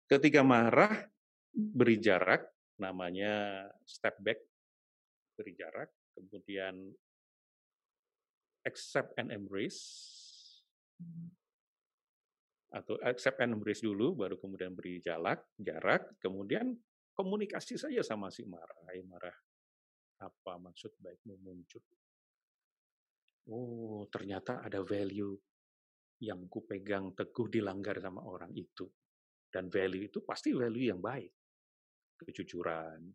[0.06, 1.10] ketika marah,
[1.50, 2.46] beri jarak,
[2.78, 4.38] namanya step back,
[5.38, 6.90] beri jarak, kemudian
[8.66, 9.82] accept and embrace,
[12.74, 16.74] atau accept and embrace dulu, baru kemudian beri jarak, jarak, kemudian
[17.14, 18.82] komunikasi saja sama si marah.
[18.90, 19.37] Hai marah,
[20.18, 21.82] apa maksud baikmu muncul?
[23.54, 25.37] Oh, ternyata ada value
[26.24, 28.90] yang kupegang teguh dilanggar sama orang itu.
[29.46, 31.30] Dan value itu pasti value yang baik.
[32.18, 33.06] Kejujuran,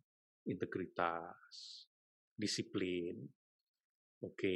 [0.47, 1.83] integritas,
[2.31, 3.19] disiplin.
[4.23, 4.55] Oke.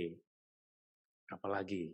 [1.28, 1.92] Apalagi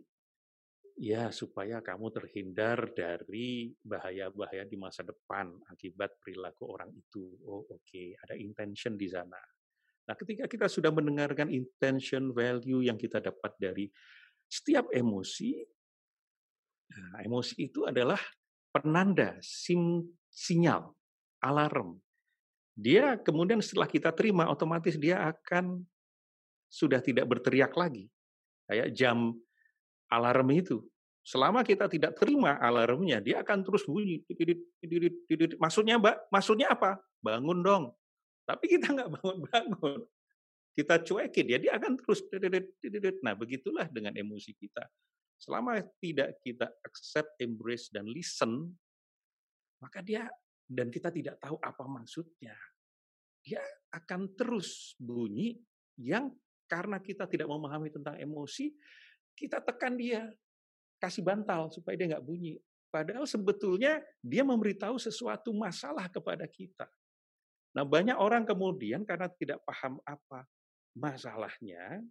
[1.00, 7.40] Ya, supaya kamu terhindar dari bahaya-bahaya di masa depan akibat perilaku orang itu.
[7.48, 8.12] Oh, oke, okay.
[8.20, 9.40] ada intention di sana.
[10.04, 13.88] Nah, ketika kita sudah mendengarkan intention, value yang kita dapat dari
[14.44, 15.64] setiap emosi,
[16.92, 18.20] nah, emosi itu adalah
[18.68, 20.92] penanda, sim, sinyal,
[21.40, 21.96] alarm.
[22.76, 25.80] Dia kemudian setelah kita terima, otomatis dia akan
[26.68, 28.04] sudah tidak berteriak lagi.
[28.68, 29.32] Kayak jam
[30.10, 30.89] alarm itu.
[31.20, 34.24] Selama kita tidak terima alarmnya, dia akan terus bunyi.
[35.60, 36.96] Maksudnya, Mbak, maksudnya apa?
[37.20, 37.84] Bangun dong.
[38.48, 40.00] Tapi kita nggak bangun-bangun.
[40.70, 42.22] Kita cuekin, ya dia akan terus.
[43.26, 44.86] Nah, begitulah dengan emosi kita.
[45.34, 48.70] Selama tidak kita accept, embrace, dan listen,
[49.82, 50.30] maka dia
[50.70, 52.54] dan kita tidak tahu apa maksudnya.
[53.42, 55.58] Dia akan terus bunyi
[55.98, 56.30] yang
[56.70, 58.70] karena kita tidak memahami tentang emosi,
[59.34, 60.30] kita tekan dia,
[61.00, 62.60] kasih bantal supaya dia nggak bunyi.
[62.90, 66.86] Padahal sebetulnya dia memberitahu sesuatu masalah kepada kita.
[67.72, 70.44] Nah banyak orang kemudian karena tidak paham apa
[70.98, 72.02] masalahnya,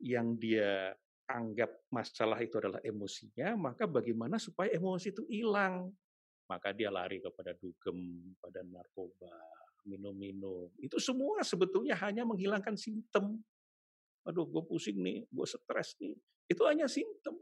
[0.00, 0.94] yang dia
[1.28, 5.90] anggap masalah itu adalah emosinya, maka bagaimana supaya emosi itu hilang?
[6.48, 7.98] Maka dia lari kepada dugem,
[8.42, 9.30] pada narkoba,
[9.86, 10.70] minum-minum.
[10.78, 13.38] Itu semua sebetulnya hanya menghilangkan simptom
[14.24, 16.16] aduh gue pusing nih, gue stres nih.
[16.50, 17.40] Itu hanya simptom.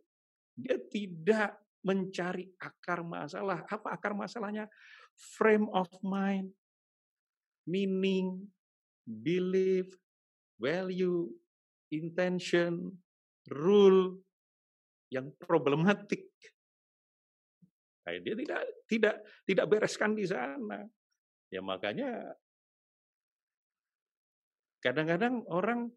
[0.58, 1.54] Dia tidak
[1.86, 3.62] mencari akar masalah.
[3.70, 4.66] Apa akar masalahnya?
[5.14, 6.50] Frame of mind,
[7.66, 8.50] meaning,
[9.06, 9.86] belief,
[10.58, 11.30] value,
[11.94, 12.90] intention,
[13.48, 14.18] rule
[15.08, 16.28] yang problematik.
[18.04, 19.14] Nah, dia tidak tidak
[19.46, 20.84] tidak bereskan di sana.
[21.48, 22.36] Ya makanya
[24.84, 25.88] kadang-kadang orang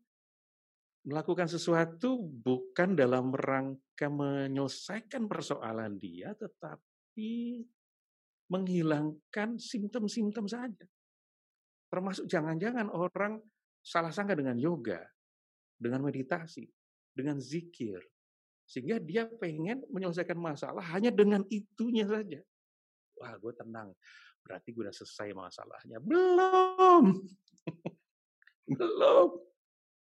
[1.02, 7.66] melakukan sesuatu bukan dalam rangka menyelesaikan persoalan dia, tetapi
[8.52, 10.86] menghilangkan simptom-simptom saja.
[11.90, 13.42] Termasuk jangan-jangan orang
[13.82, 15.02] salah sangka dengan yoga,
[15.76, 16.70] dengan meditasi,
[17.12, 18.00] dengan zikir.
[18.70, 22.40] Sehingga dia pengen menyelesaikan masalah hanya dengan itunya saja.
[23.18, 23.92] Wah, gue tenang.
[24.46, 25.98] Berarti gue udah selesai masalahnya.
[26.00, 27.20] Belum.
[28.78, 29.51] Belum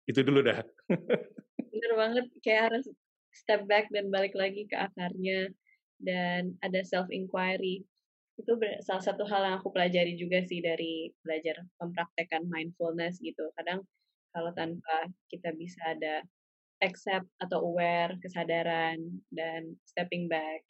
[0.08, 0.64] itu dulu dah.
[1.72, 2.86] Bener banget, kayak harus
[3.36, 5.51] step back dan balik lagi ke akarnya
[6.01, 7.86] dan ada self inquiry.
[8.39, 13.49] Itu salah satu hal yang aku pelajari juga sih dari belajar mempraktekkan mindfulness gitu.
[13.58, 13.86] Kadang
[14.32, 16.22] kalau tanpa kita bisa ada
[16.86, 19.01] accept atau aware, kesadaran
[19.34, 20.62] dan stepping back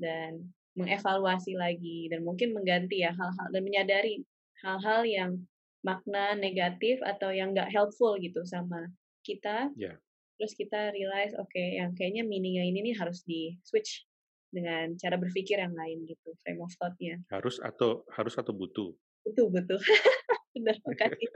[0.00, 4.24] dan mengevaluasi lagi dan mungkin mengganti ya hal-hal dan menyadari
[4.60, 5.30] hal-hal yang
[5.86, 8.90] makna negatif atau yang nggak helpful gitu sama
[9.22, 9.70] kita.
[9.78, 10.02] Yeah.
[10.36, 14.02] Terus kita realize, oke, okay, yang kayaknya meaningnya ini nih harus di switch
[14.50, 17.22] dengan cara berpikir yang lain gitu, frame of thought-nya.
[17.30, 18.90] Harus atau harus atau butuh?
[19.24, 19.80] Butuh, butuh.
[20.58, 21.30] Benar, makasih.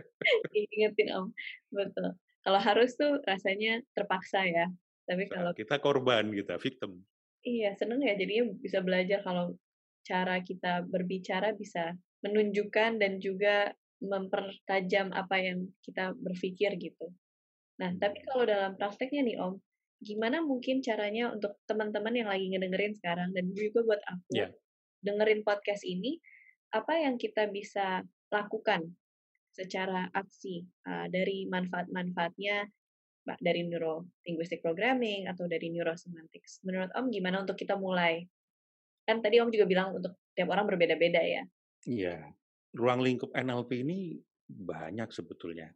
[0.52, 1.26] Ingetin Om.
[1.70, 2.18] Betul.
[2.40, 4.66] Kalau harus tuh rasanya terpaksa ya.
[5.04, 7.04] Tapi kalau kita korban kita victim.
[7.40, 9.56] Iya, seneng ya jadinya bisa belajar kalau
[10.04, 17.12] cara kita berbicara bisa menunjukkan dan juga mempertajam apa yang kita berpikir gitu.
[17.80, 19.54] Nah, tapi kalau dalam prakteknya nih Om,
[20.00, 24.50] gimana mungkin caranya untuk teman-teman yang lagi ngedengerin sekarang dan juga buat aku yeah.
[25.04, 26.16] dengerin podcast ini,
[26.72, 28.96] apa yang kita bisa lakukan
[29.52, 32.68] secara aksi uh, dari manfaat-manfaatnya
[33.38, 36.64] dari neuro linguistic programming atau dari neurosemantics.
[36.64, 38.24] Menurut Om gimana untuk kita mulai?
[39.04, 41.42] Kan tadi Om juga bilang untuk tiap orang berbeda-beda ya.
[41.84, 42.16] Iya.
[42.70, 44.14] Ruang lingkup NLP ini
[44.46, 45.70] banyak sebetulnya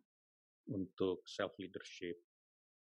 [0.70, 2.14] untuk self leadership.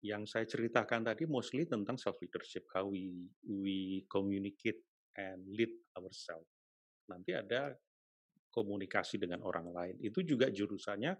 [0.03, 4.83] Yang saya ceritakan tadi mostly tentang self leadership, how we we communicate
[5.15, 6.51] and lead ourselves.
[7.07, 7.71] Nanti ada
[8.51, 9.95] komunikasi dengan orang lain.
[10.03, 11.15] Itu juga jurusannya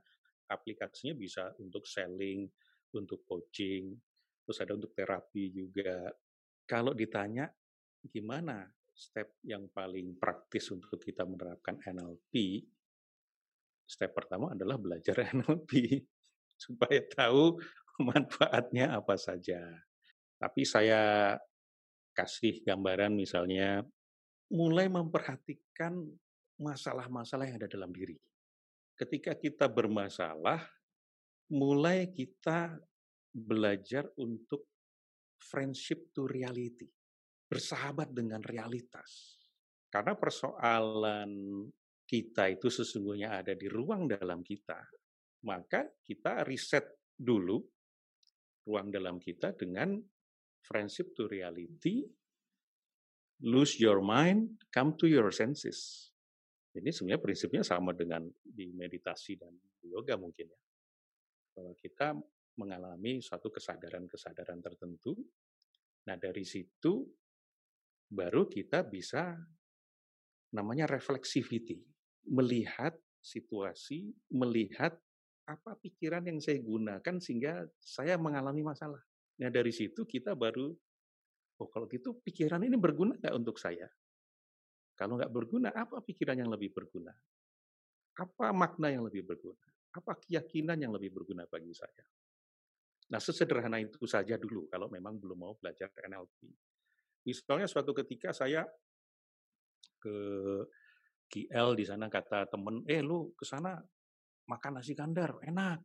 [0.51, 2.45] aplikasinya bisa untuk selling,
[2.93, 3.95] untuk coaching,
[4.43, 6.11] terus ada untuk terapi juga.
[6.67, 7.47] Kalau ditanya
[8.03, 12.63] gimana step yang paling praktis untuk kita menerapkan NLP,
[13.83, 16.01] step pertama adalah belajar NLP
[16.55, 17.57] supaya tahu
[18.01, 19.59] manfaatnya apa saja.
[20.37, 21.33] Tapi saya
[22.13, 23.81] kasih gambaran misalnya
[24.53, 25.97] mulai memperhatikan
[26.61, 28.13] masalah-masalah yang ada dalam diri.
[28.93, 30.61] Ketika kita bermasalah,
[31.49, 32.77] mulai kita
[33.33, 34.69] belajar untuk
[35.41, 36.85] friendship to reality,
[37.53, 39.37] bersahabat dengan realitas.
[39.93, 41.61] Karena persoalan
[42.01, 44.81] kita itu sesungguhnya ada di ruang dalam kita,
[45.45, 46.81] maka kita riset
[47.13, 47.61] dulu
[48.65, 50.01] ruang dalam kita dengan
[50.65, 52.01] friendship to reality,
[53.45, 56.09] lose your mind, come to your senses.
[56.73, 59.53] Ini sebenarnya prinsipnya sama dengan di meditasi dan
[59.85, 60.61] yoga mungkin ya.
[61.53, 62.17] Bahwa kita
[62.57, 65.13] mengalami suatu kesadaran-kesadaran tertentu,
[66.09, 67.05] nah dari situ
[68.13, 69.33] baru kita bisa
[70.53, 71.81] namanya reflexivity,
[72.29, 74.93] melihat situasi, melihat
[75.49, 79.01] apa pikiran yang saya gunakan sehingga saya mengalami masalah.
[79.41, 80.69] Nah dari situ kita baru,
[81.59, 83.89] oh kalau gitu pikiran ini berguna nggak untuk saya?
[84.93, 87.11] Kalau nggak berguna, apa pikiran yang lebih berguna?
[88.13, 89.65] Apa makna yang lebih berguna?
[89.97, 92.05] Apa keyakinan yang lebih berguna bagi saya?
[93.09, 96.45] Nah sesederhana itu saja dulu kalau memang belum mau belajar NLP.
[97.23, 98.67] Misalnya suatu ketika saya
[99.99, 100.15] ke
[101.31, 103.79] GL di sana kata temen, eh lu ke sana
[104.47, 105.79] makan nasi kandar, enak.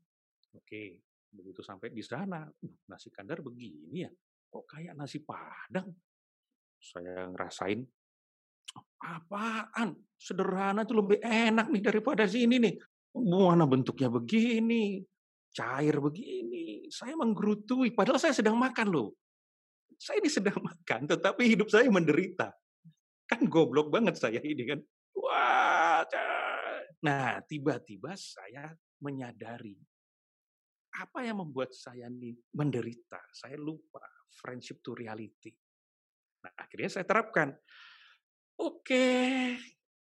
[0.59, 0.99] Oke,
[1.31, 2.43] begitu sampai di sana,
[2.91, 4.11] nasi kandar begini ya,
[4.51, 5.89] kok kayak nasi padang.
[6.79, 7.87] Saya ngerasain,
[9.03, 9.95] apaan?
[10.19, 12.75] Sederhana itu lebih enak nih daripada sini nih.
[13.15, 15.03] Mana bentuknya begini,
[15.55, 16.91] cair begini.
[16.91, 19.15] Saya menggerutui, padahal saya sedang makan loh.
[19.99, 22.55] Saya ini sedang makan, tetapi hidup saya menderita.
[23.29, 24.81] Kan goblok banget saya ini kan.
[25.19, 26.07] Wah,
[26.99, 29.79] Nah, tiba-tiba saya menyadari
[30.99, 33.23] apa yang membuat saya ini menderita.
[33.31, 34.03] Saya lupa
[34.35, 35.55] friendship to reality.
[36.43, 37.55] Nah, akhirnya saya terapkan.
[38.59, 39.55] Oke,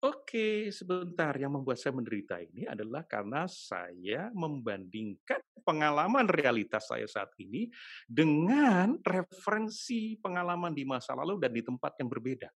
[0.02, 1.32] oke, sebentar.
[1.38, 7.70] Yang membuat saya menderita ini adalah karena saya membandingkan pengalaman realitas saya saat ini
[8.04, 12.50] dengan referensi pengalaman di masa lalu dan di tempat yang berbeda.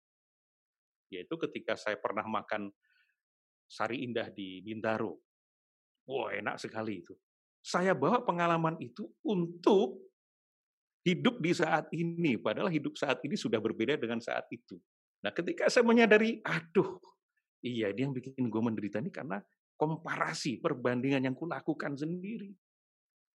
[1.13, 2.73] Yaitu ketika saya pernah makan
[3.65, 5.17] Sari Indah di Bintaro.
[6.05, 7.17] Wah, enak sekali itu.
[7.65, 10.05] Saya bawa pengalaman itu untuk
[11.01, 14.77] hidup di saat ini, padahal hidup saat ini sudah berbeda dengan saat itu.
[15.25, 17.01] Nah, ketika saya menyadari, aduh,
[17.65, 19.41] iya dia yang bikin gue menderita ini karena
[19.75, 22.53] komparasi, perbandingan yang kulakukan sendiri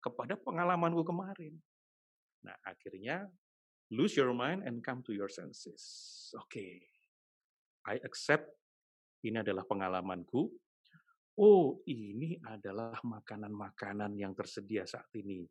[0.04, 1.54] kepada pengalaman gue kemarin.
[2.46, 3.26] Nah, akhirnya
[3.90, 5.82] lose your mind and come to your senses.
[6.38, 6.74] Oke, okay.
[7.88, 8.52] I accept
[9.26, 10.52] ini adalah pengalamanku.
[11.38, 15.46] Oh, ini adalah makanan-makanan yang tersedia saat ini.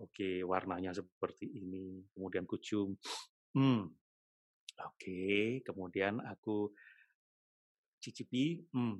[0.00, 2.00] Oke, warnanya seperti ini.
[2.16, 2.96] Kemudian kucung.
[3.52, 3.92] Hmm.
[4.72, 6.72] Oke, kemudian aku
[8.02, 8.58] cicipi.
[8.74, 8.98] Hmm.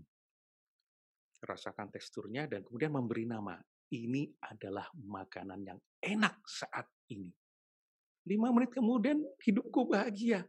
[1.42, 3.59] Rasakan teksturnya dan kemudian memberi nama.
[3.92, 7.28] Ini adalah makanan yang enak saat ini.
[8.24, 10.46] Lima menit kemudian hidupku bahagia.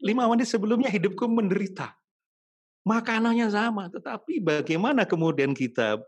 [0.00, 1.92] Lima menit sebelumnya hidupku menderita.
[2.88, 6.00] Makanannya sama, tetapi bagaimana kemudian kita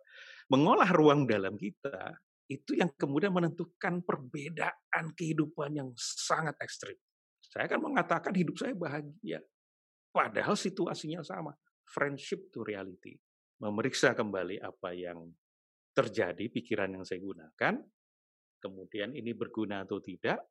[0.50, 6.94] mengolah ruang dalam kita, itu yang kemudian menentukan perbedaan kehidupan yang sangat ekstrim.
[7.42, 9.42] Saya akan mengatakan hidup saya bahagia.
[10.14, 11.52] Padahal situasinya sama.
[11.86, 13.16] Friendship to reality.
[13.62, 15.30] Memeriksa kembali apa yang
[15.96, 17.80] terjadi, pikiran yang saya gunakan,
[18.60, 20.44] kemudian ini berguna atau tidak,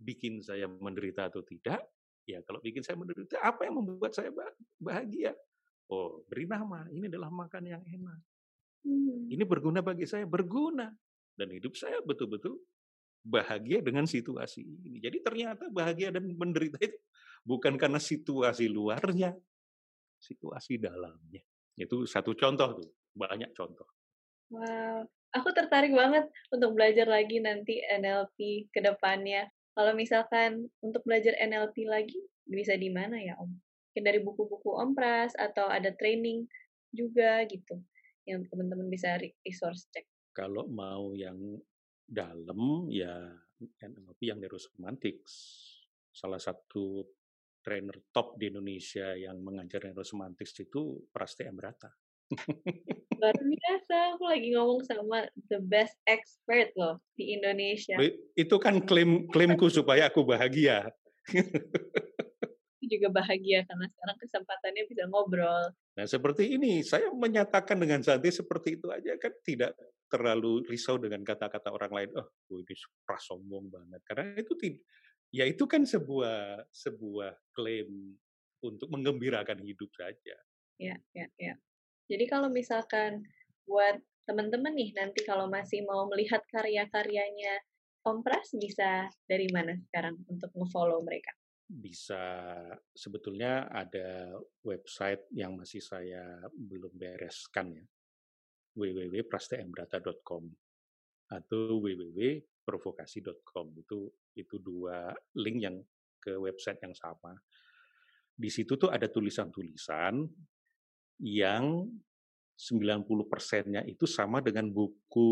[0.00, 1.84] bikin saya menderita atau tidak.
[2.24, 4.32] Ya kalau bikin saya menderita, apa yang membuat saya
[4.80, 5.36] bahagia?
[5.88, 8.20] Oh, beri nama, ini adalah makan yang enak.
[8.84, 9.28] Hmm.
[9.28, 10.88] Ini berguna bagi saya, berguna.
[11.36, 12.60] Dan hidup saya betul-betul
[13.24, 15.00] bahagia dengan situasi ini.
[15.00, 16.98] Jadi ternyata bahagia dan menderita itu
[17.44, 19.32] bukan karena situasi luarnya,
[20.18, 21.42] situasi dalamnya.
[21.78, 23.86] Itu satu contoh tuh, banyak contoh.
[24.50, 29.46] Wow, aku tertarik banget untuk belajar lagi nanti NLP ke depannya.
[29.78, 33.46] Kalau misalkan untuk belajar NLP lagi, bisa di mana ya Om?
[33.48, 36.48] Mungkin dari buku-buku Om Pras atau ada training
[36.90, 37.78] juga gitu
[38.26, 40.04] yang teman-teman bisa resource cek.
[40.34, 41.36] Kalau mau yang
[42.08, 43.12] dalam ya
[43.60, 45.34] NLP yang neurosemantics.
[46.14, 47.04] Salah satu
[47.68, 51.92] trainer top di Indonesia yang mengajar neurosemantics itu Praste Amrata.
[53.20, 58.00] Luar biasa, aku lagi ngomong sama the best expert loh di Indonesia.
[58.32, 60.88] Itu kan klaim klaimku supaya aku bahagia.
[62.88, 65.76] juga bahagia karena sekarang kesempatannya bisa ngobrol.
[65.92, 69.76] Nah seperti ini, saya menyatakan dengan Santi seperti itu aja kan tidak
[70.08, 72.10] terlalu risau dengan kata-kata orang lain.
[72.16, 74.00] Oh, ini prasombong banget.
[74.08, 74.80] Karena itu tidak
[75.34, 78.16] ya itu kan sebuah sebuah klaim
[78.64, 80.36] untuk menggembirakan hidup saja.
[80.78, 81.54] Ya, ya, ya.
[82.08, 83.26] Jadi kalau misalkan
[83.68, 87.60] buat teman-teman nih nanti kalau masih mau melihat karya-karyanya
[88.06, 91.34] Om Pras bisa dari mana sekarang untuk nge-follow mereka?
[91.68, 92.56] Bisa
[92.96, 94.32] sebetulnya ada
[94.64, 97.84] website yang masih saya belum bereskan ya
[98.78, 100.48] www.prasteembrata.com
[101.28, 104.08] atau www.provokasi.com itu
[104.38, 105.76] itu dua link yang
[106.18, 107.34] ke website yang sama.
[108.38, 110.22] Di situ tuh ada tulisan-tulisan
[111.22, 111.86] yang
[112.58, 115.30] 90 persennya itu sama dengan buku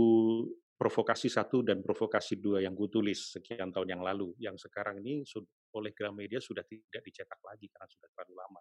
[0.76, 4.36] provokasi satu dan provokasi dua yang gue tulis sekian tahun yang lalu.
[4.38, 5.26] Yang sekarang ini
[5.74, 8.60] oleh Gramedia sudah tidak dicetak lagi karena sudah terlalu lama.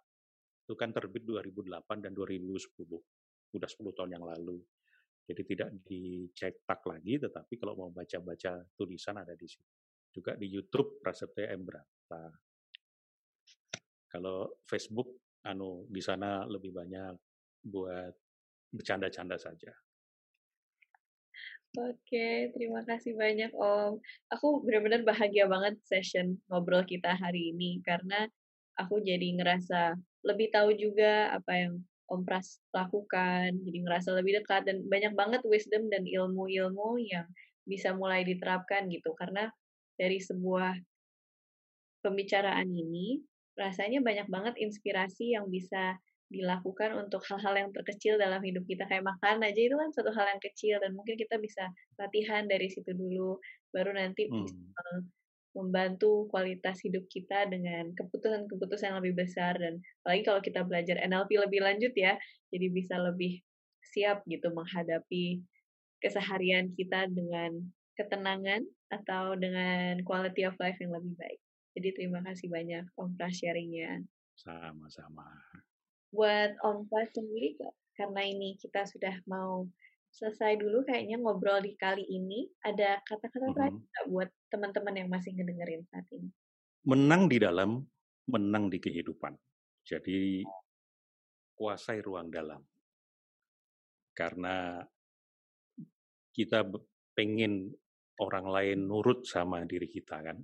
[0.66, 2.74] Itu kan terbit 2008 dan 2010
[3.52, 4.58] sudah 10 tahun yang lalu.
[5.26, 9.75] Jadi tidak dicetak lagi, tetapi kalau mau baca-baca tulisan ada di situ.
[10.16, 11.68] Juga di YouTube Prasetya M.
[11.68, 12.32] Brata.
[14.08, 15.12] Kalau Facebook,
[15.44, 17.12] anu di sana lebih banyak
[17.68, 18.16] buat
[18.72, 19.76] bercanda-canda saja.
[21.76, 24.00] Oke, terima kasih banyak Om.
[24.32, 28.24] Aku benar-benar bahagia banget session ngobrol kita hari ini karena
[28.80, 29.92] aku jadi ngerasa
[30.24, 35.42] lebih tahu juga apa yang Om Pras lakukan, jadi ngerasa lebih dekat dan banyak banget
[35.44, 37.28] wisdom dan ilmu-ilmu yang
[37.68, 39.12] bisa mulai diterapkan gitu.
[39.12, 39.50] Karena
[39.96, 40.76] dari sebuah
[42.04, 43.20] pembicaraan ini,
[43.56, 49.06] rasanya banyak banget inspirasi yang bisa dilakukan untuk hal-hal yang terkecil dalam hidup kita kayak
[49.06, 51.70] makan aja itu kan satu hal yang kecil dan mungkin kita bisa
[52.02, 53.38] latihan dari situ dulu
[53.70, 54.42] baru nanti hmm.
[54.42, 54.82] bisa
[55.54, 61.30] membantu kualitas hidup kita dengan keputusan-keputusan yang lebih besar dan apalagi kalau kita belajar NLP
[61.38, 62.18] lebih lanjut ya
[62.50, 63.40] jadi bisa lebih
[63.80, 65.40] siap gitu menghadapi
[66.02, 67.56] keseharian kita dengan
[67.96, 71.40] ketenangan atau dengan quality of life yang lebih baik.
[71.76, 74.00] Jadi terima kasih banyak Om Pras sharingnya.
[74.38, 75.28] Sama-sama.
[76.14, 77.58] Buat Om Pras sendiri,
[77.98, 79.68] karena ini kita sudah mau
[80.16, 82.48] selesai dulu kayaknya ngobrol di kali ini.
[82.64, 84.12] Ada kata-kata terakhir mm -hmm.
[84.12, 86.32] buat teman-teman yang masih ngedengerin saat ini?
[86.86, 87.84] Menang di dalam,
[88.30, 89.36] menang di kehidupan.
[89.84, 90.46] Jadi
[91.56, 92.64] kuasai ruang dalam.
[94.16, 94.80] Karena
[96.32, 96.64] kita
[97.12, 97.72] pengen
[98.22, 100.38] orang lain nurut sama diri kita kan.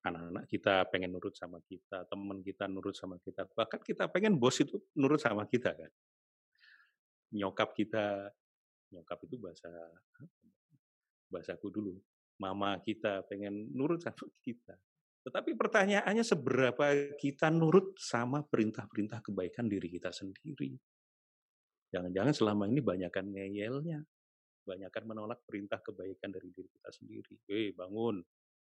[0.00, 4.56] Anak-anak kita pengen nurut sama kita, teman kita nurut sama kita, bahkan kita pengen bos
[4.60, 5.92] itu nurut sama kita kan.
[7.36, 8.32] Nyokap kita
[8.90, 9.70] nyokap itu bahasa
[11.30, 11.94] bahasaku dulu
[12.42, 14.74] mama kita pengen nurut sama kita
[15.20, 20.74] tetapi pertanyaannya seberapa kita nurut sama perintah-perintah kebaikan diri kita sendiri
[21.94, 24.02] jangan-jangan selama ini banyakkan ngeyelnya
[24.70, 27.34] banyakkan menolak perintah kebaikan dari diri kita sendiri.
[27.50, 28.22] Eh bangun.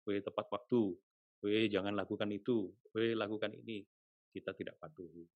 [0.08, 0.96] Eh tepat waktu.
[1.44, 2.72] Eh jangan lakukan itu.
[2.96, 3.84] Eh lakukan ini.
[4.32, 5.28] Kita tidak patuhi.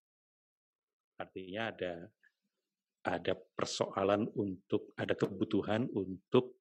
[1.20, 1.92] Artinya ada
[3.04, 6.64] ada persoalan untuk ada kebutuhan untuk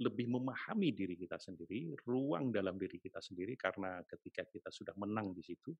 [0.00, 5.36] lebih memahami diri kita sendiri, ruang dalam diri kita sendiri, karena ketika kita sudah menang
[5.36, 5.76] di situ,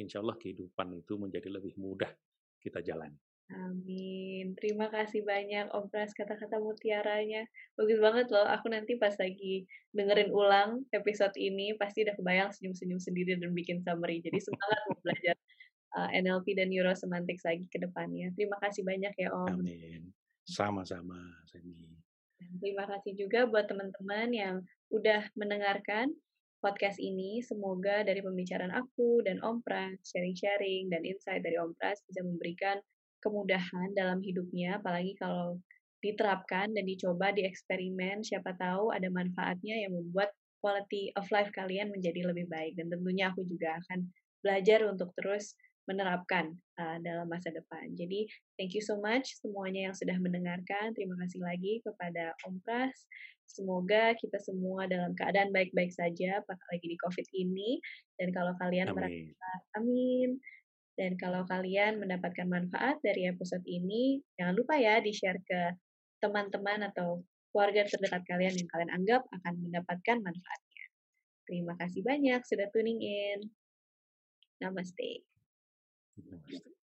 [0.00, 2.08] insya Allah kehidupan itu menjadi lebih mudah
[2.56, 3.18] kita jalani.
[3.50, 4.54] Amin.
[4.56, 7.44] Terima kasih banyak Om Pras kata-kata mutiaranya.
[7.76, 8.46] Bagus banget loh.
[8.48, 13.84] Aku nanti pas lagi dengerin ulang episode ini pasti udah kebayang senyum-senyum sendiri dan bikin
[13.84, 14.24] summary.
[14.24, 15.36] Jadi semangat mau belajar
[15.98, 18.32] uh, eh, NLP dan neurosemantics lagi ke depannya.
[18.38, 19.60] Terima kasih banyak ya Om.
[19.60, 20.02] Amin.
[20.42, 21.94] Sama-sama, Semi.
[22.58, 24.54] terima kasih juga buat teman-teman yang
[24.90, 26.10] udah mendengarkan
[26.58, 27.38] podcast ini.
[27.42, 32.82] Semoga dari pembicaraan aku dan Om Pras, sharing-sharing dan insight dari Om Pras bisa memberikan
[33.22, 35.62] kemudahan dalam hidupnya, apalagi kalau
[36.02, 41.94] diterapkan dan dicoba di eksperimen, siapa tahu ada manfaatnya yang membuat quality of life kalian
[41.94, 42.74] menjadi lebih baik.
[42.74, 44.10] Dan tentunya aku juga akan
[44.42, 45.54] belajar untuk terus
[45.86, 47.90] menerapkan uh, dalam masa depan.
[47.98, 50.94] Jadi, thank you so much semuanya yang sudah mendengarkan.
[50.94, 53.06] Terima kasih lagi kepada Om Pras.
[53.50, 57.82] Semoga kita semua dalam keadaan baik-baik saja, apalagi di COVID ini.
[58.14, 58.96] Dan kalau kalian amin.
[58.96, 60.38] merasa, amin.
[61.02, 65.74] Dan kalau kalian mendapatkan manfaat dari episode ini, jangan lupa ya di-share ke
[66.22, 70.84] teman-teman atau keluarga terdekat kalian yang kalian anggap akan mendapatkan manfaatnya.
[71.42, 73.50] Terima kasih banyak sudah tuning in.
[74.62, 75.26] Namaste.
[76.22, 76.81] Namaste.